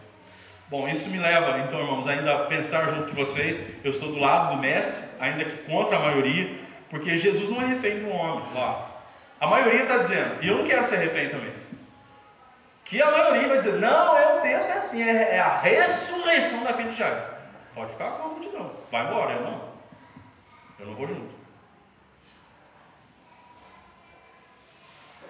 [0.68, 3.60] Bom, isso me leva, então, irmãos, ainda a pensar junto de vocês.
[3.84, 6.58] Eu estou do lado do mestre, ainda que contra a maioria,
[6.90, 8.90] porque Jesus não é refém do homem lá.
[9.38, 11.52] A maioria está dizendo, e eu não quero ser refém também.
[12.84, 16.64] Que a maioria vai dizer, não, é o texto é assim, é, é a ressurreição
[16.64, 17.33] da filha de Jairo.
[17.74, 19.74] Pode ficar com a multidão, vai embora, eu não.
[20.78, 21.34] Eu não vou junto.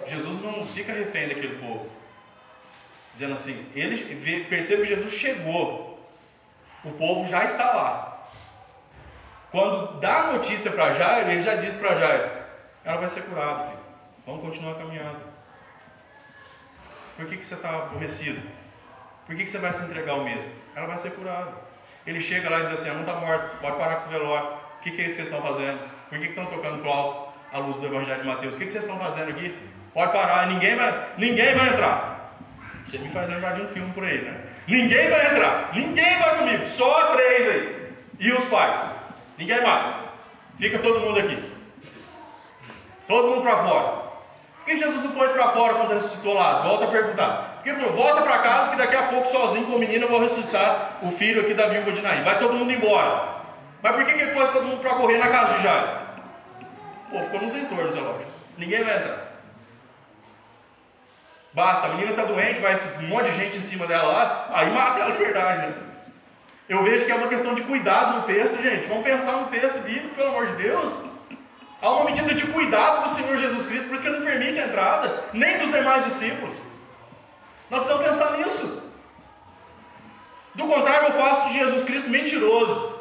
[0.07, 1.89] Jesus não fica refém daquele povo.
[3.15, 6.07] Dizendo assim, ele percebe que Jesus chegou,
[6.85, 8.29] o povo já está lá.
[9.51, 12.45] Quando dá a notícia para Jairo, ele já diz para Jairo:
[12.85, 13.79] ela vai ser curada, filho.
[14.27, 15.21] Vamos continuar caminhando.
[17.17, 18.43] Por que, que você está aborrecido?
[19.27, 20.51] Por que, que você vai se entregar ao medo?
[20.75, 21.63] Ela vai ser curada.
[22.07, 24.49] Ele chega lá e diz assim: ela não está morta, pode parar com o velório.
[24.79, 25.79] O que, que é isso que vocês estão fazendo?
[26.09, 28.55] Por que, estão tocando flauta à luz do Evangelho de Mateus?
[28.55, 29.57] O que, que vocês estão fazendo aqui?
[29.95, 32.37] Pode parar, ninguém vai, ninguém vai entrar.
[32.85, 34.40] Você me faz lembrar de um filme por aí, né?
[34.69, 37.93] Ninguém vai entrar, ninguém vai comigo, só três aí.
[38.19, 38.81] E os pais?
[39.38, 39.95] Ninguém mais.
[40.59, 41.53] Fica todo mundo aqui.
[43.07, 44.05] Todo mundo para fora.
[44.57, 46.62] Por que Jesus não pôs para fora quando ressuscitou lá?
[46.62, 47.54] Volta a perguntar.
[47.64, 50.11] Porque ele falou: volta para casa que daqui a pouco, sozinho com o menino, eu
[50.11, 52.22] vou ressuscitar o filho aqui da viúva de Naim.
[52.22, 53.27] Vai todo mundo embora.
[53.83, 55.88] Mas por que, que ele pôs todo mundo para correr na casa de Jairo?
[57.11, 58.31] Pô, ficou nos entornos, é lógico.
[58.59, 59.33] Ninguém vai entrar.
[61.55, 64.70] Basta, a menina está doente, vai um monte de gente em cima dela lá, aí
[64.70, 65.61] mata ela de verdade.
[65.61, 65.74] Né?
[66.68, 68.87] Eu vejo que é uma questão de cuidado no texto, gente.
[68.88, 70.92] Vamos pensar no texto bíblico, pelo amor de Deus.
[71.81, 74.59] Há uma medida de cuidado do Senhor Jesus Cristo, por isso que Ele não permite
[74.59, 76.74] a entrada, nem dos demais discípulos.
[77.70, 78.92] Nós precisamos pensar nisso.
[80.55, 82.94] Do contrário, eu faço de Jesus Cristo mentiroso.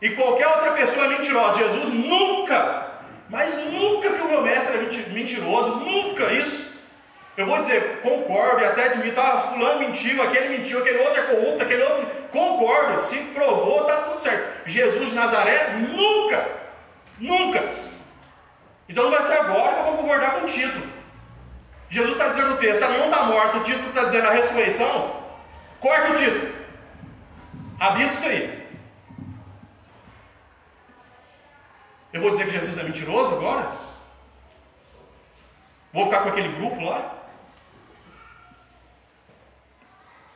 [0.00, 1.58] E qualquer outra pessoa é mentirosa.
[1.58, 2.86] Jesus nunca,
[3.28, 6.76] mas nunca que o meu mestre é mentiroso, nunca isso.
[7.36, 11.24] Eu vou dizer, concordo e até admito, ah, fulano mentiu, aquele mentiu, aquele outro é
[11.24, 12.06] corrupto, aquele outro.
[12.30, 14.66] Concordo, se provou, está tudo certo.
[14.66, 16.48] Jesus de Nazaré, nunca,
[17.18, 17.62] nunca.
[18.88, 20.95] Então não vai ser agora que eu vou concordar com o título.
[21.88, 25.24] Jesus está dizendo no texto, ela não está morta, o título está dizendo a ressurreição.
[25.80, 26.54] Corta o título.
[27.78, 28.66] Abisca isso aí.
[32.12, 33.76] Eu vou dizer que Jesus é mentiroso agora?
[35.92, 37.14] Vou ficar com aquele grupo lá?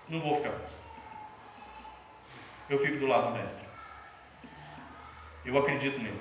[0.09, 0.53] Não vou ficar.
[2.69, 3.65] Eu fico do lado do mestre.
[5.45, 6.21] Eu acredito nele.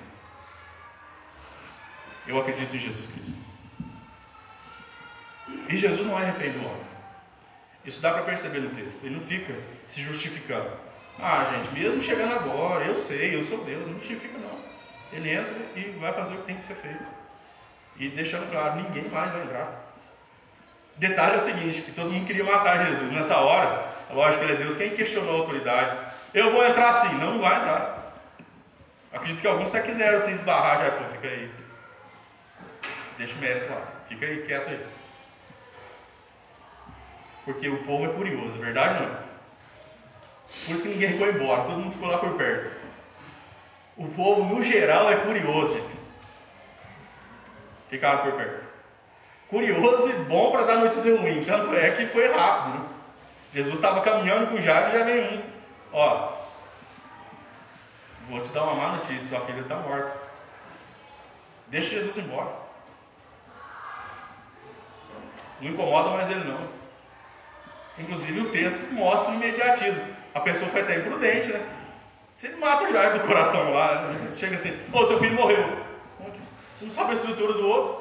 [2.26, 3.49] Eu acredito em Jesus Cristo.
[5.70, 6.90] E Jesus não é refém do homem.
[7.84, 9.04] Isso dá para perceber no texto.
[9.04, 9.54] Ele não fica
[9.86, 10.68] se justificando.
[11.18, 14.58] Ah, gente, mesmo chegando agora, eu sei, eu sou Deus, não justifica não.
[15.12, 17.04] Ele entra e vai fazer o que tem que ser feito.
[17.96, 19.94] E deixando claro, ninguém mais vai entrar.
[20.96, 23.12] Detalhe é o seguinte, que todo mundo queria matar Jesus.
[23.12, 25.96] Nessa hora, lógico que ele é Deus, quem questionou a autoridade?
[26.34, 28.12] Eu vou entrar não, não vai entrar.
[29.12, 31.50] Acredito que alguns até quiseram se esbarrar, já falou, fica aí.
[33.18, 33.82] Deixa o mestre lá.
[34.08, 34.99] Fica aí, quieto aí.
[37.50, 39.10] Porque o povo é curioso, verdade não?
[40.66, 42.70] Por isso que ninguém foi embora, todo mundo ficou lá por perto.
[43.96, 45.98] O povo, no geral, é curioso, gente.
[47.88, 48.64] Ficaram por perto.
[49.48, 51.42] Curioso e bom para dar notícia ruim.
[51.42, 52.88] Tanto é que foi rápido, né?
[53.52, 55.42] Jesus estava caminhando com Jairo e já veio um.
[55.92, 56.32] Ó,
[58.28, 60.16] vou te dar uma má notícia, sua filha está morta.
[61.66, 62.52] Deixa Jesus embora.
[65.60, 66.79] Não incomoda mais ele não.
[68.00, 70.02] Inclusive o texto mostra o imediatismo.
[70.34, 71.60] A pessoa foi até imprudente, né?
[72.34, 74.02] Você mata o Jairo do coração lá.
[74.08, 74.30] Né?
[74.36, 75.78] Chega assim, ô seu filho morreu.
[76.72, 77.92] Você não sabe a estrutura do outro.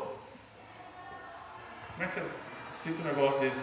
[1.93, 2.23] Como é que você
[2.81, 3.61] cita um negócio desse?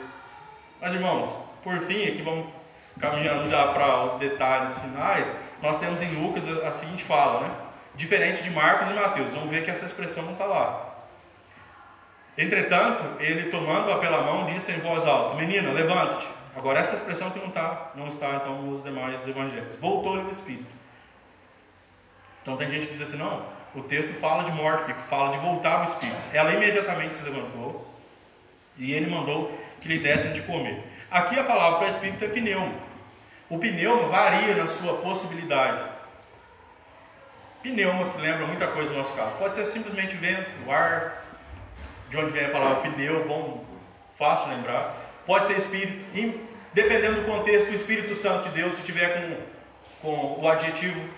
[0.78, 2.48] Mas irmãos, por fim, aqui vamos
[3.00, 5.32] caminhando já para os detalhes finais.
[5.62, 7.54] Nós temos em Lucas a seguinte fala, né?
[7.94, 9.32] Diferente de Marcos e Mateus.
[9.32, 10.95] Vamos ver que essa expressão não está lá.
[12.36, 16.26] Entretanto, ele tomando-a pela mão, disse em voz alta: Menina, levanta-te.
[16.54, 19.76] Agora, essa expressão que não, tá, não está então nos demais evangelhos.
[19.76, 20.74] Voltou-lhe o Espírito.
[22.42, 23.44] Então, tem gente que diz assim: não,
[23.74, 26.18] o texto fala de morte, fala de voltar o Espírito.
[26.32, 27.86] Ela imediatamente se levantou
[28.78, 30.82] e ele mandou que lhe dessem de comer.
[31.10, 32.74] Aqui a palavra para Espírito é pneuma.
[33.48, 35.90] O pneuma varia na sua possibilidade.
[37.62, 39.36] Pneuma, que lembra muita coisa no nosso caso.
[39.36, 41.25] Pode ser simplesmente vento, ar,
[42.08, 43.64] de onde vem a palavra pneu, bom,
[44.16, 44.94] fácil lembrar.
[45.24, 46.40] Pode ser espírito,
[46.72, 49.40] dependendo do contexto, o Espírito Santo de Deus, se tiver
[50.00, 51.08] com, com o adjetivo,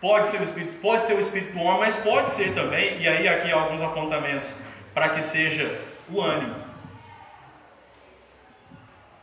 [0.00, 3.28] pode ser o espírito, pode ser o espírito homem, mas pode ser também, e aí
[3.28, 4.54] aqui alguns apontamentos
[4.94, 6.56] para que seja o ânimo.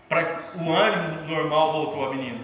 [0.08, 2.44] Para o ânimo normal voltou a menina.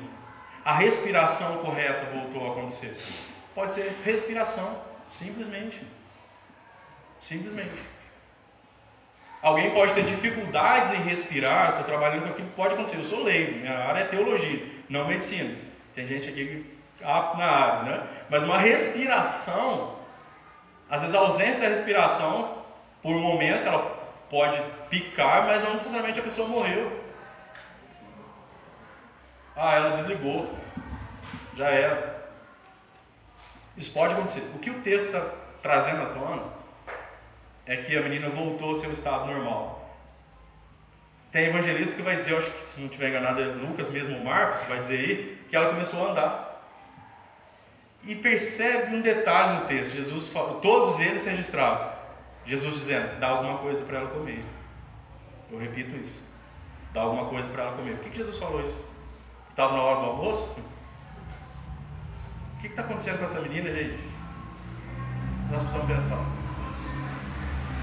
[0.64, 2.96] A respiração correta voltou a acontecer.
[3.54, 5.82] Pode ser respiração, simplesmente.
[7.26, 7.74] Simplesmente.
[9.42, 12.98] Alguém pode ter dificuldades em respirar, estou trabalhando com aquilo pode acontecer.
[12.98, 15.56] Eu sou leigo, minha área é teologia, não medicina.
[15.96, 18.08] Tem gente aqui apto na área, né?
[18.30, 19.98] Mas uma respiração,
[20.88, 22.64] às vezes a ausência da respiração,
[23.02, 23.82] por momentos, ela
[24.30, 24.62] pode
[24.92, 27.04] picar, mas não necessariamente a pessoa morreu.
[29.56, 30.54] Ah, ela desligou.
[31.56, 32.30] Já era.
[33.76, 34.42] Isso pode acontecer.
[34.54, 35.26] O que o texto está
[35.64, 36.55] trazendo à tona
[37.66, 39.86] é que a menina voltou ao seu estado normal.
[41.32, 44.24] Tem evangelista que vai dizer, acho que se não estiver enganado é Lucas mesmo ou
[44.24, 46.46] Marcos, vai dizer aí, que ela começou a andar.
[48.04, 51.92] E percebe um detalhe no texto, Jesus fala, todos eles registraram.
[52.46, 54.46] Jesus dizendo, dá alguma coisa para ela comer.
[55.52, 56.22] Eu repito isso.
[56.94, 57.96] Dá alguma coisa para ela comer.
[57.96, 58.86] Por que, que Jesus falou isso?
[59.50, 60.56] Estava na hora do almoço?
[62.56, 64.00] O que está acontecendo com essa menina, gente?
[65.52, 66.45] Nós precisamos pensar.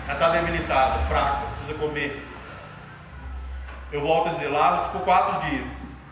[0.05, 2.27] Ela está debilitada, fraca, precisa comer.
[3.91, 5.69] Eu volto a dizer, Lázaro ficou quatro dias.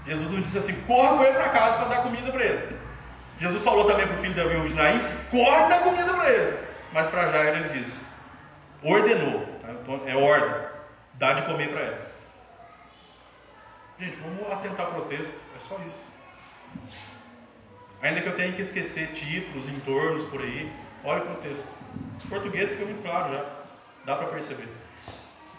[0.07, 2.77] Jesus não disse assim, corra com ele para casa para dar comida para ele.
[3.39, 5.01] Jesus falou também para o filho da viúva Naim,
[5.31, 6.59] corre e dá comida para ele.
[6.93, 8.07] Mas para Jair ele disse,
[8.83, 9.69] ordenou, tá?
[9.71, 10.69] então, é ordem,
[11.15, 12.11] dá de comer para ela.
[13.99, 16.03] Gente, vamos atentar para o texto, é só isso.
[18.03, 20.73] Ainda que eu tenha que esquecer títulos, entornos por aí,
[21.05, 21.69] olha para o texto.
[22.25, 23.60] O português fica muito claro já.
[24.05, 24.69] Dá para perceber.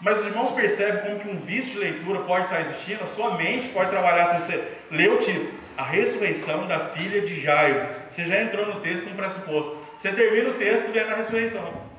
[0.00, 3.36] Mas os irmãos percebem como que um vício de leitura pode estar existindo, a sua
[3.36, 7.86] mente pode trabalhar sem você lê o título, a ressurreição da filha de Jairo.
[8.08, 9.78] Você já entrou no texto com pressuposto.
[9.96, 11.92] Você termina o texto vendo a ressurreição.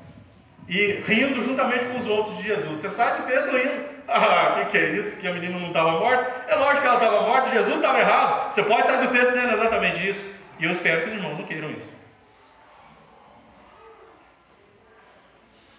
[0.68, 2.78] E rindo juntamente com os outros de Jesus.
[2.78, 3.94] Você sai do texto rindo.
[4.06, 5.20] Ah, o que, que é isso?
[5.20, 6.30] Que a menina não estava morta?
[6.48, 8.52] É lógico que ela estava morta, Jesus estava errado.
[8.52, 10.36] Você pode sair do texto dizendo exatamente isso.
[10.60, 11.88] E eu espero que os irmãos não queiram isso.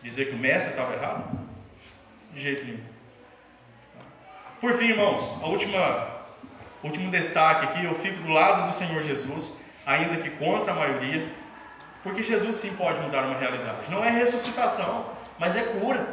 [0.06, 1.40] Dizer que o mestre estava errado?
[2.32, 2.84] De jeito nenhum.
[4.62, 6.08] Por fim, irmãos, a última,
[6.84, 11.28] último destaque aqui, eu fico do lado do Senhor Jesus, ainda que contra a maioria,
[12.04, 13.90] porque Jesus sim pode mudar uma realidade.
[13.90, 16.08] Não é ressuscitação, mas é cura.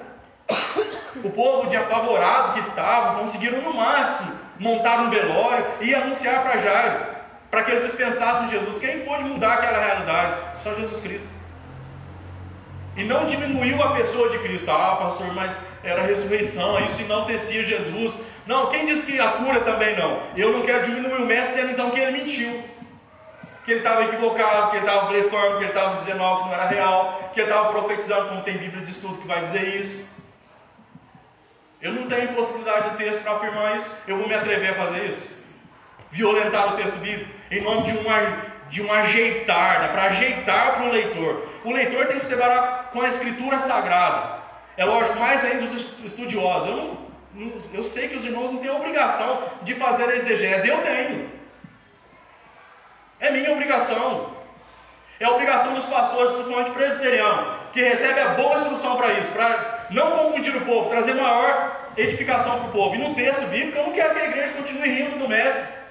[1.23, 6.59] O povo de apavorado que estava conseguiram no máximo montar um velório e anunciar para
[6.59, 7.07] Jairo,
[7.51, 8.79] para que ele dispensasse Jesus.
[8.79, 10.63] Quem pode mudar aquela realidade?
[10.63, 11.42] Só Jesus Cristo.
[12.97, 14.71] E não diminuiu a pessoa de Cristo.
[14.71, 18.15] Ah, pastor, mas era ressurreição, isso enaltecia Jesus.
[18.47, 20.21] Não, quem diz que a cura também não?
[20.37, 22.63] Eu não quero diminuir o mestre, sendo então que ele mentiu.
[23.65, 26.55] Que ele estava equivocado, que ele estava blefando, que ele estava dizendo algo que não
[26.55, 30.11] era real, que ele estava profetizando, como tem Bíblia de estudo que vai dizer isso.
[31.81, 33.91] Eu não tenho possibilidade de texto para afirmar isso.
[34.07, 35.41] Eu vou me atrever a fazer isso?
[36.11, 38.05] Violentar o texto bíblico em nome de um,
[38.73, 39.89] de um ajeitar, né?
[39.89, 41.47] para ajeitar para o leitor.
[41.63, 44.41] O leitor tem que se deparar com a escritura sagrada.
[44.79, 46.71] É lógico, mais ainda os estudiosos.
[46.71, 46.97] Eu,
[47.35, 50.79] não, eu sei que os irmãos não têm a obrigação de fazer a exegese, eu
[50.79, 51.31] tenho.
[53.21, 54.39] É minha obrigação.
[55.21, 59.87] É a obrigação dos pastores, principalmente presbiterianos, que recebe a boa instrução para isso, para
[59.91, 62.95] não confundir o povo, trazer maior edificação para o povo.
[62.95, 65.82] E no texto bíblico, eu não quero que a igreja continue rindo do mestre,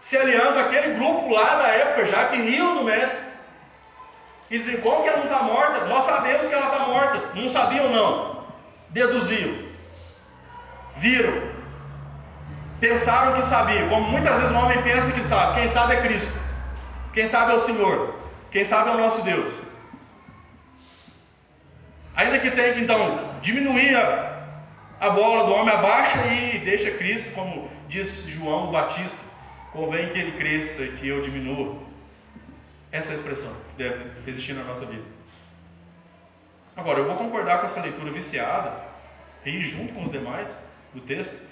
[0.00, 3.30] se aliando àquele grupo lá da época já que riam do mestre.
[4.50, 5.84] E dizem, como que ela não está morta?
[5.84, 7.22] Nós sabemos que ela está morta.
[7.34, 8.44] Não sabiam, não.
[8.88, 9.54] Deduziam.
[10.96, 11.50] Viram.
[12.80, 13.88] Pensaram que sabiam.
[13.88, 15.60] Como muitas vezes o homem pensa que sabe.
[15.60, 16.36] Quem sabe é Cristo.
[17.12, 18.14] Quem sabe é o Senhor.
[18.50, 19.54] Quem sabe é o nosso Deus.
[22.16, 24.46] Ainda que tenha que então diminuir a,
[24.98, 29.29] a bola do homem, abaixa e deixa Cristo, como diz João Batista,
[29.72, 31.76] convém que ele cresça e que eu diminua.
[32.92, 35.04] Essa é a expressão que deve existir na nossa vida.
[36.76, 38.90] Agora, eu vou concordar com essa leitura viciada,
[39.44, 40.56] e junto com os demais
[40.92, 41.48] do texto.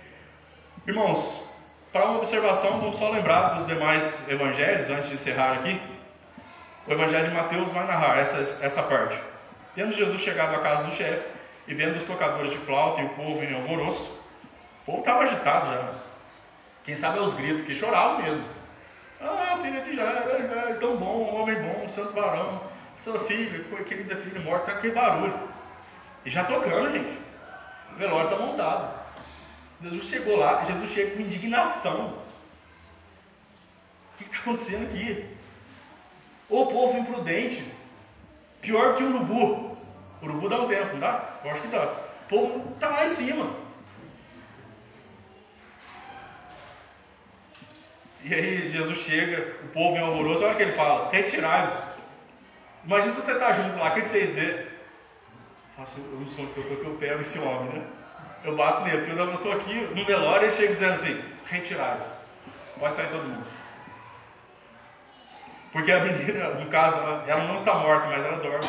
[0.87, 1.49] Irmãos,
[1.93, 5.81] para uma observação, vamos só lembrar dos demais evangelhos, antes de encerrar aqui.
[6.87, 9.19] O evangelho de Mateus vai narrar essa, essa parte.
[9.75, 11.29] Tendo Jesus chegado à casa do chefe
[11.67, 14.25] e vendo os tocadores de flauta e o povo em alvoroço,
[14.83, 16.08] o povo estava agitado já.
[16.89, 18.43] Quem sabe aos gritos, porque choravam mesmo.
[19.21, 22.63] Ah, filha de Jair, é, tão bom, homem bom, santo varão.
[22.97, 25.39] Sua filha, foi querida filha morta, tá que barulho.
[26.25, 27.19] E já tocando, gente.
[27.93, 29.03] O velório está montado.
[29.83, 32.15] Jesus chegou lá, Jesus chega com indignação.
[34.15, 35.27] O que está acontecendo aqui?
[36.49, 37.71] O povo imprudente,
[38.63, 39.77] pior que o urubu.
[40.23, 41.39] Urubu dá um tempo, não dá?
[41.45, 41.85] Eu acho que dá.
[41.85, 43.58] O povo está lá em cima.
[48.29, 51.83] E aí Jesus chega, o povo é alvoroço, olha o que ele fala, retirai-vos.
[52.85, 54.81] Imagina se você está junto lá, o que, você ia dizer?
[55.75, 57.87] Faço um som que eu estou que eu pego esse homem, né?
[58.45, 62.07] Eu bato nele, porque eu estou aqui no velório e ele chega dizendo assim, retirai-vos.
[62.79, 63.47] Pode sair todo mundo.
[65.73, 68.69] Porque a menina, no caso, ela, ela não está morta, mas ela dorme.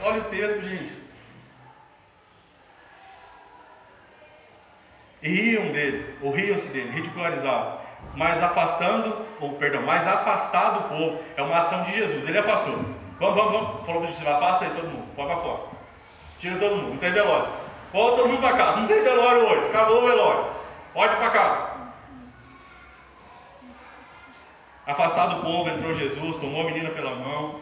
[0.00, 0.92] Olha o texto, gente.
[5.22, 7.81] E riam dele, ou riam-se dele, ridicularizavam
[8.14, 11.18] mas afastando, ou perdão, mais afastado o povo.
[11.36, 12.26] É uma ação de Jesus.
[12.28, 12.76] Ele afastou.
[13.18, 13.86] Vamos, vamos, vamos.
[13.86, 15.06] Falou para os afasta aí todo mundo.
[15.14, 15.62] Pode para fora.
[16.38, 16.90] Tira todo mundo.
[16.90, 17.48] Não tem velório.
[17.92, 18.76] Volta todo mundo para casa.
[18.78, 19.66] Não tem velório hoje.
[19.68, 20.46] Acabou o velório.
[20.92, 21.72] Pode ir para casa.
[24.84, 27.60] Afastado o povo, entrou Jesus, tomou a menina pela mão,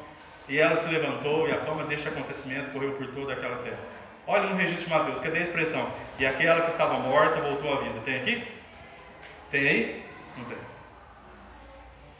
[0.49, 3.79] e ela se levantou, e a fama deste acontecimento correu por toda aquela terra.
[4.27, 5.87] Olha no registro de Mateus, cadê a expressão?
[6.19, 8.01] E aquela que estava morta voltou à vida.
[8.05, 8.49] Tem aqui?
[9.51, 10.10] Tem aí?
[10.45, 10.59] Tem.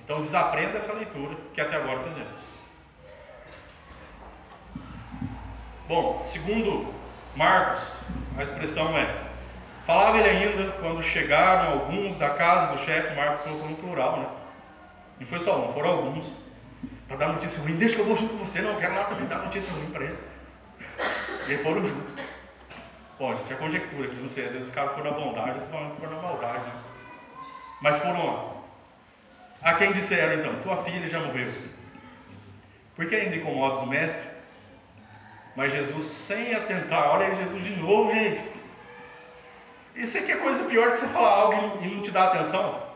[0.05, 2.33] Então desaprenda essa leitura que até agora fizemos.
[5.87, 6.93] Bom, segundo
[7.35, 7.83] Marcos,
[8.37, 9.25] a expressão é:
[9.85, 14.27] falava ele ainda quando chegaram alguns da casa do chefe, Marcos colocou no plural, né?
[15.19, 16.39] Não foi só um, foram alguns.
[17.07, 19.05] Para dar notícia ruim, deixa que eu vou junto com você, não, eu quero lá
[19.05, 20.19] também dar notícia ruim para ele.
[21.49, 22.15] E aí foram juntos.
[23.19, 25.55] Bom, gente, é conjectura aqui, não sei, às vezes os caras foram na bondade, eu
[25.57, 26.73] estou falando que foram na maldade, né?
[27.81, 28.51] Mas foram lá.
[29.63, 31.53] A quem disseram então: Tua filha já morreu.
[32.97, 34.29] Por que ainda incomodas o mestre?
[35.57, 38.41] Mas Jesus, sem atentar, olha aí Jesus de novo, gente.
[39.95, 42.91] Isso aqui é coisa pior que você falar algo e não te dar atenção.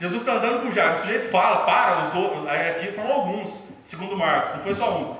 [0.00, 3.62] Jesus está andando com o Jairo, o sujeito fala, para, os dois, aqui são alguns,
[3.84, 5.16] segundo Marcos, não foi só um.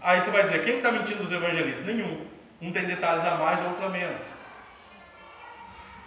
[0.00, 1.86] Aí você vai dizer, quem está mentindo dos evangelistas?
[1.86, 2.26] Nenhum.
[2.60, 4.20] Um tem detalhes a mais, outro a menos.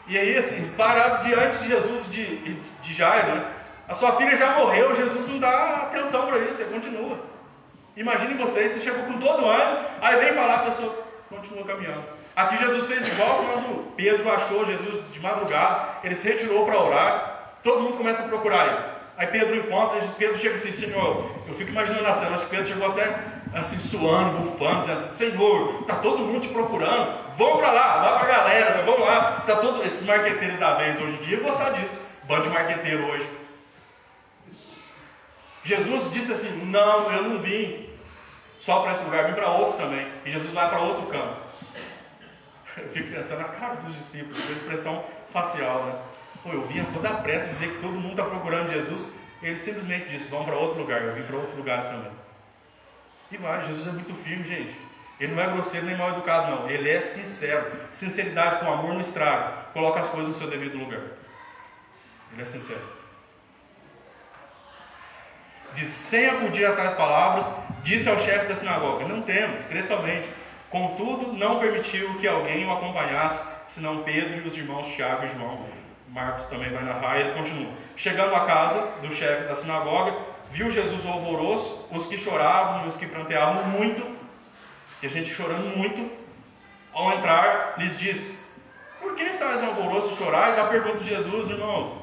[0.08, 3.46] E aí, assim, parar diante de Jesus de, de Jairo, né?
[3.88, 7.20] a sua filha já morreu, Jesus não dá atenção para isso, ele continua.
[7.96, 12.04] Imagine vocês, você chegou com todo ano, aí vem falar, a pessoa continua caminhando.
[12.36, 17.54] Aqui Jesus fez igual quando Pedro achou Jesus de madrugada, ele se retirou para orar,
[17.64, 18.98] todo mundo começa a procurar ele.
[19.18, 22.68] Aí Pedro encontra, Pedro chega assim, Senhor, eu fico imaginando a cena, acho que Pedro
[22.68, 23.18] chegou até
[23.54, 28.20] assim, suando, bufando, dizendo assim, Senhor, está todo mundo te procurando, vão para lá, vai
[28.20, 29.44] para a galera, vamos lá.
[29.46, 33.30] Tá todo, esses marqueteiros da vez hoje em dia gostar disso, bando de marqueteiro hoje.
[35.64, 37.90] Jesus disse assim, não, eu não vim
[38.60, 40.08] só para esse lugar, vim para outros também.
[40.26, 41.40] E Jesus vai para outro canto.
[42.78, 45.96] Eu fico pensando na cara dos discípulos, a expressão facial, né?
[46.44, 49.12] Pô, eu vim a toda a pressa dizer que todo mundo está procurando Jesus.
[49.42, 51.02] Ele simplesmente disse: Vamos para outro lugar.
[51.02, 52.12] Eu vim para outros lugares também.
[53.36, 54.76] Vai, Jesus é muito firme, gente.
[55.20, 56.70] Ele não é grosseiro nem mal educado, não.
[56.70, 57.72] Ele é sincero.
[57.92, 59.66] Sinceridade com amor não estraga.
[59.74, 61.02] Coloca as coisas no seu devido lugar.
[62.32, 62.98] Ele é sincero.
[65.74, 67.52] diz: sem acudir a tais palavras,
[67.84, 70.28] disse ao chefe da sinagoga: Não temos, crê somente.
[70.70, 75.66] Contudo, não permitiu que alguém o acompanhasse, senão Pedro e os irmãos Tiago e João.
[76.10, 77.72] Marcos também vai narrar e ele continua.
[77.96, 80.14] Chegando à casa do chefe da sinagoga,
[80.52, 84.18] viu Jesus o alvoroço, os que choravam e os que pranteavam muito,
[85.02, 86.28] e a gente chorando muito.
[86.94, 88.50] Ao entrar, lhes disse:
[89.00, 90.58] Por que estáis no alvoroço e chorais?
[90.58, 92.02] A pergunta de Jesus, irmãos.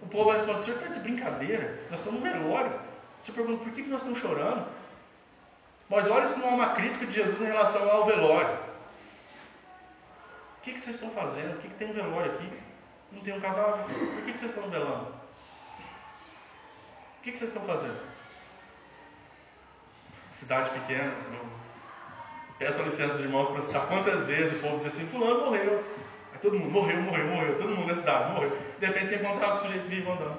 [0.00, 1.80] O povo responde: senhor está de brincadeira?
[1.90, 2.72] Nós estamos no velório.
[3.20, 4.66] Você pergunta: Por que nós estamos chorando?
[5.88, 8.56] Mas olha se não há uma crítica de Jesus em relação ao velório.
[10.58, 11.56] O que, vocês estão fazendo?
[11.56, 12.52] O que, tem um velório aqui?
[13.10, 13.84] Não tem um cadáver?
[13.84, 15.17] Por que vocês estão velando?
[17.28, 17.98] Que, que vocês estão fazendo?
[20.30, 21.12] Cidade pequena,
[22.58, 25.84] peço a licença dos irmãos para citar quantas vezes o povo diz assim: Fulano morreu.
[26.32, 27.58] Aí todo mundo morreu, morreu, morreu.
[27.58, 28.58] Todo mundo na cidade morreu.
[28.78, 30.38] De repente você encontrava o sujeito vivo andando.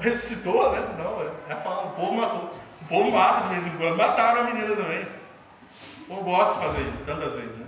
[0.00, 0.94] Ressuscitou, né?
[0.98, 1.86] Não, é a fala.
[1.86, 2.54] O povo matou.
[2.82, 3.96] O povo mata de vez em quando.
[3.96, 5.06] Mataram a menina também.
[6.02, 7.66] O povo gosta de fazer isso, tantas vezes, né?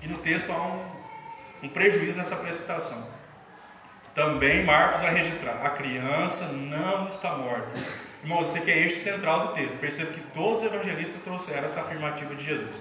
[0.00, 0.92] E no texto há um,
[1.64, 3.17] um prejuízo nessa precipitação.
[4.14, 7.72] Também Marcos vai registrar: a criança não está morta.
[8.22, 9.78] Irmãos, esse aqui é eixo central do texto.
[9.78, 12.76] Perceba que todos os evangelistas trouxeram essa afirmativa de Jesus.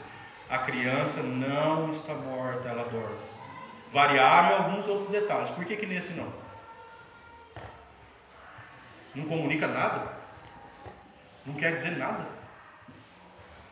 [0.50, 3.18] A criança não está morta, ela dorme.
[3.92, 5.50] Variaram alguns outros detalhes.
[5.52, 6.32] Por que, que nesse não?
[9.14, 10.14] Não comunica nada?
[11.46, 12.26] Não quer dizer nada?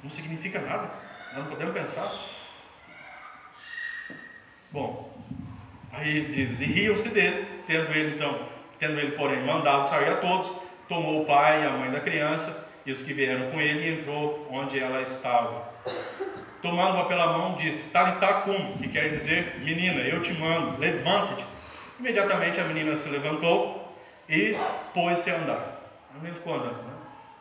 [0.04, 0.90] Não significa nada?
[1.34, 2.12] Nós não podemos pensar?
[4.72, 5.15] Bom,
[5.98, 8.48] aí diz, e riam-se dele, tendo ele então,
[8.80, 12.70] tendo ele, porém, mandado sair a todos, tomou o pai e a mãe da criança
[12.86, 15.74] e os que vieram com ele e entrou onde ela estava.
[16.62, 21.46] Tomando-a pela mão, disse: Talitacum, que quer dizer, menina, eu te mando, levanta-te.
[22.00, 23.96] Imediatamente a menina se levantou
[24.28, 24.56] e
[24.94, 25.82] pôs-se a andar.
[26.12, 26.94] A menina ficou andando, né?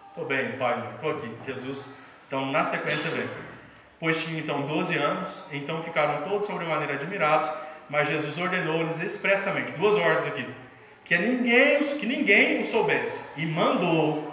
[0.08, 1.30] Estou bem, pai, estou aqui.
[1.46, 3.26] Jesus, então, na sequência, vem.
[3.98, 7.48] Pois tinha então 12 anos, então ficaram todos sobremaneira admirados,
[7.88, 10.54] mas Jesus ordenou-lhes expressamente, duas ordens aqui,
[11.04, 14.32] que ninguém, que ninguém o soubesse, e mandou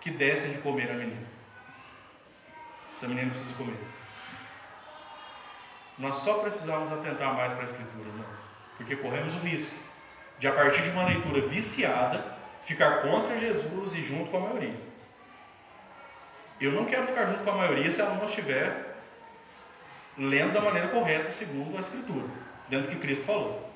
[0.00, 1.26] que dessem de comer a menina.
[2.94, 3.76] Essa menina precisa comer.
[5.98, 8.38] Nós só precisamos atentar mais para a Escritura, irmãos,
[8.76, 9.76] porque corremos o risco
[10.38, 14.88] de, a partir de uma leitura viciada, ficar contra Jesus e junto com a maioria.
[16.60, 18.87] Eu não quero ficar junto com a maioria se ela não estiver
[20.18, 22.26] lendo da maneira correta, segundo a Escritura,
[22.68, 23.68] dentro do que Cristo falou.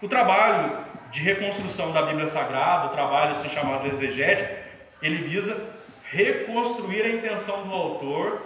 [0.00, 4.50] O trabalho de reconstrução da Bíblia Sagrada, o trabalho assim chamado exegético,
[5.02, 8.42] ele visa reconstruir a intenção do autor,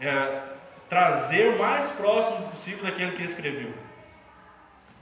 [0.00, 0.42] é,
[0.88, 3.72] trazer o mais próximo possível daquele que escreveu.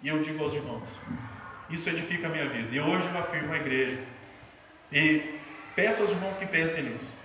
[0.03, 0.89] E eu digo aos irmãos,
[1.71, 2.75] isso edifica a minha vida.
[2.75, 3.99] E hoje eu afirmo a igreja.
[4.93, 5.39] E
[5.75, 7.16] peço aos irmãos que pensem nisso.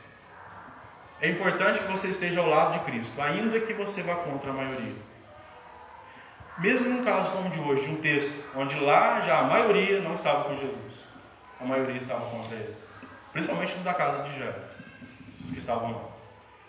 [1.22, 4.54] É importante que você esteja ao lado de Cristo, ainda que você vá contra a
[4.54, 4.96] maioria.
[6.58, 10.00] Mesmo num caso como o de hoje, de um texto onde lá já a maioria
[10.02, 10.94] não estava com Jesus,
[11.60, 12.76] a maioria estava contra ele,
[13.32, 14.62] principalmente os da casa de Jairo,
[15.44, 16.02] os que estavam lá.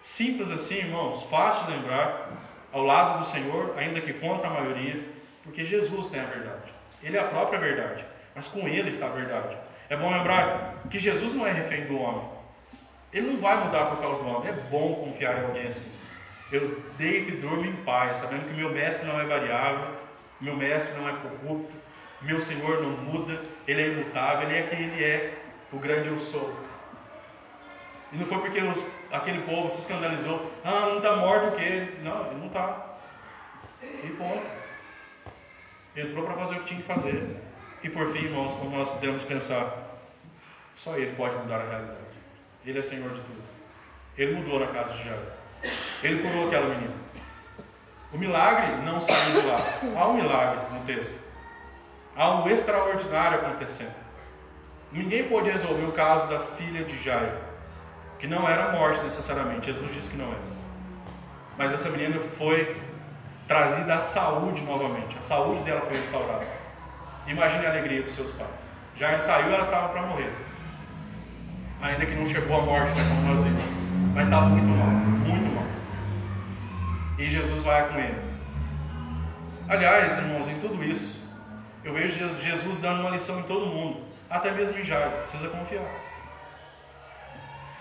[0.03, 2.29] Simples assim, irmãos, fácil de lembrar,
[2.73, 5.03] ao lado do Senhor, ainda que contra a maioria,
[5.43, 6.73] porque Jesus tem a verdade.
[7.03, 9.57] Ele é a própria verdade, mas com ele está a verdade.
[9.89, 12.42] É bom lembrar que Jesus não é refém do homem.
[13.13, 14.49] Ele não vai mudar por causa do homem.
[14.49, 15.97] É bom confiar em alguém assim.
[16.51, 19.89] Eu deito e durmo em paz, sabendo que meu mestre não é variável,
[20.41, 21.75] meu mestre não é corrupto,
[22.21, 25.39] meu Senhor não muda, ele é imutável, ele é quem ele é,
[25.73, 26.55] o grande eu sou.
[28.13, 28.79] E não foi porque os,
[29.11, 31.95] aquele povo se escandalizou, ah, não está morto o quê?
[32.03, 32.97] Não, ele não está.
[33.83, 34.47] E ponto.
[35.97, 37.37] Entrou para fazer o que tinha que fazer.
[37.83, 39.99] E por fim, irmãos, como nós podemos pensar,
[40.75, 42.02] só ele pode mudar a realidade.
[42.65, 43.43] Ele é Senhor de tudo.
[44.17, 45.27] Ele mudou na casa de Jairo.
[46.03, 46.95] Ele curou aquela menina.
[48.13, 49.59] O milagre não saiu de lá.
[49.97, 51.19] Há um milagre no texto.
[52.15, 53.95] Há um extraordinário acontecendo.
[54.93, 57.39] Ninguém pôde resolver o caso da filha de Jairo,
[58.19, 59.67] que não era morte necessariamente.
[59.67, 60.53] Jesus disse que não era.
[61.57, 62.81] Mas essa menina foi
[63.49, 65.17] trazida à saúde novamente.
[65.19, 66.47] A saúde dela foi restaurada.
[67.27, 68.51] Imagine a alegria dos seus pais.
[68.95, 70.31] Jairo saiu ela estava para morrer
[71.83, 73.65] ainda que não chegou à morte, né, como nós vimos,
[74.15, 75.65] mas estava muito mal, muito mal.
[77.19, 78.33] E Jesus vai com ele.
[79.69, 81.29] Aliás, irmãos, em tudo isso,
[81.85, 85.85] eu vejo Jesus dando uma lição em todo mundo, até mesmo em Jairo, precisa confiar.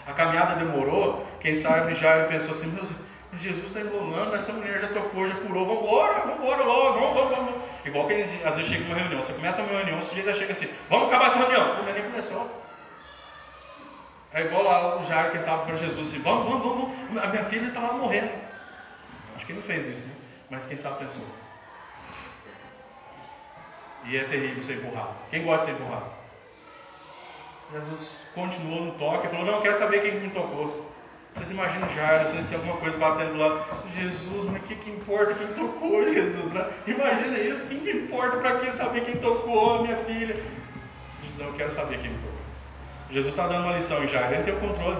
[0.07, 2.75] A caminhada demorou, quem sabe Jairo pensou assim,
[3.33, 7.13] Jesus está enrolando, essa mulher já tocou, já curou, vamos embora, vamos embora logo, vamos,
[7.13, 7.61] vamos, vamos.
[7.85, 10.51] Igual que às vezes chega uma reunião, você começa uma reunião, o sujeito já chega
[10.51, 11.75] assim, vamos acabar essa reunião.
[11.75, 12.61] Pô, nem começou.
[14.33, 17.43] É igual lá o Jairo que sabe para Jesus assim, vamos, vamos, vamos, a minha
[17.43, 18.31] filha está lá morrendo.
[19.35, 20.13] Acho que ele não fez isso, né?
[20.49, 21.25] Mas quem sabe pensou.
[24.05, 25.15] E é terrível ser empurrado.
[25.29, 26.05] Quem gosta de ser empurrado?
[27.73, 30.89] Jesus continuou no toque e falou, não, quero saber quem me tocou.
[31.33, 33.65] Vocês imaginam Jairo, vocês têm alguma coisa batendo lá,
[33.95, 36.53] Jesus, mas o que, que importa quem tocou, Jesus?
[36.53, 36.69] Né?
[36.87, 40.35] Imagina isso, quem que importa para que saber quem tocou minha filha?
[41.23, 42.30] Jesus, não, eu quero saber quem me tocou.
[43.11, 44.99] Jesus está dando uma lição em Jairo, ele tem o controle.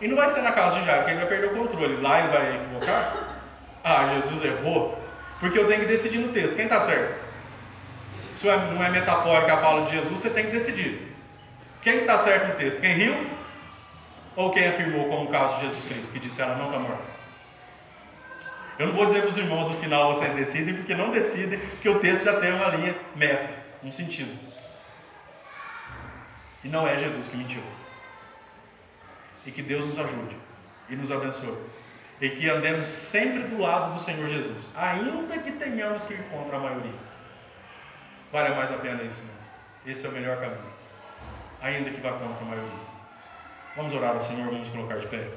[0.00, 2.02] E não vai ser na casa de Jairo, porque ele vai perder o controle.
[2.02, 3.40] Lá ele vai equivocar?
[3.82, 5.00] Ah, Jesus errou.
[5.40, 6.56] Porque eu tenho que decidir no texto.
[6.56, 7.24] Quem está certo?
[8.34, 11.14] Isso é, não é metafórica a fala de Jesus, você tem que decidir.
[11.80, 12.80] Quem está certo no texto?
[12.80, 13.30] Quem riu?
[14.34, 17.16] Ou quem afirmou, como o caso de Jesus Cristo, que disse ela não está morta?
[18.78, 21.88] Eu não vou dizer para os irmãos no final vocês decidem, porque não decidem, porque
[21.88, 24.36] o texto já tem uma linha mestra, um sentido.
[26.66, 27.62] E não é Jesus que mentiu.
[29.46, 30.36] E que Deus nos ajude
[30.88, 31.56] e nos abençoe.
[32.20, 36.56] E que andemos sempre do lado do Senhor Jesus, ainda que tenhamos que ir contra
[36.56, 36.98] a maioria.
[38.32, 39.38] Vale mais a pena isso, mesmo.
[39.86, 40.72] Esse é o melhor caminho.
[41.62, 42.80] Ainda que vá contra a maioria.
[43.76, 45.28] Vamos orar ao Senhor, vamos colocar de pé.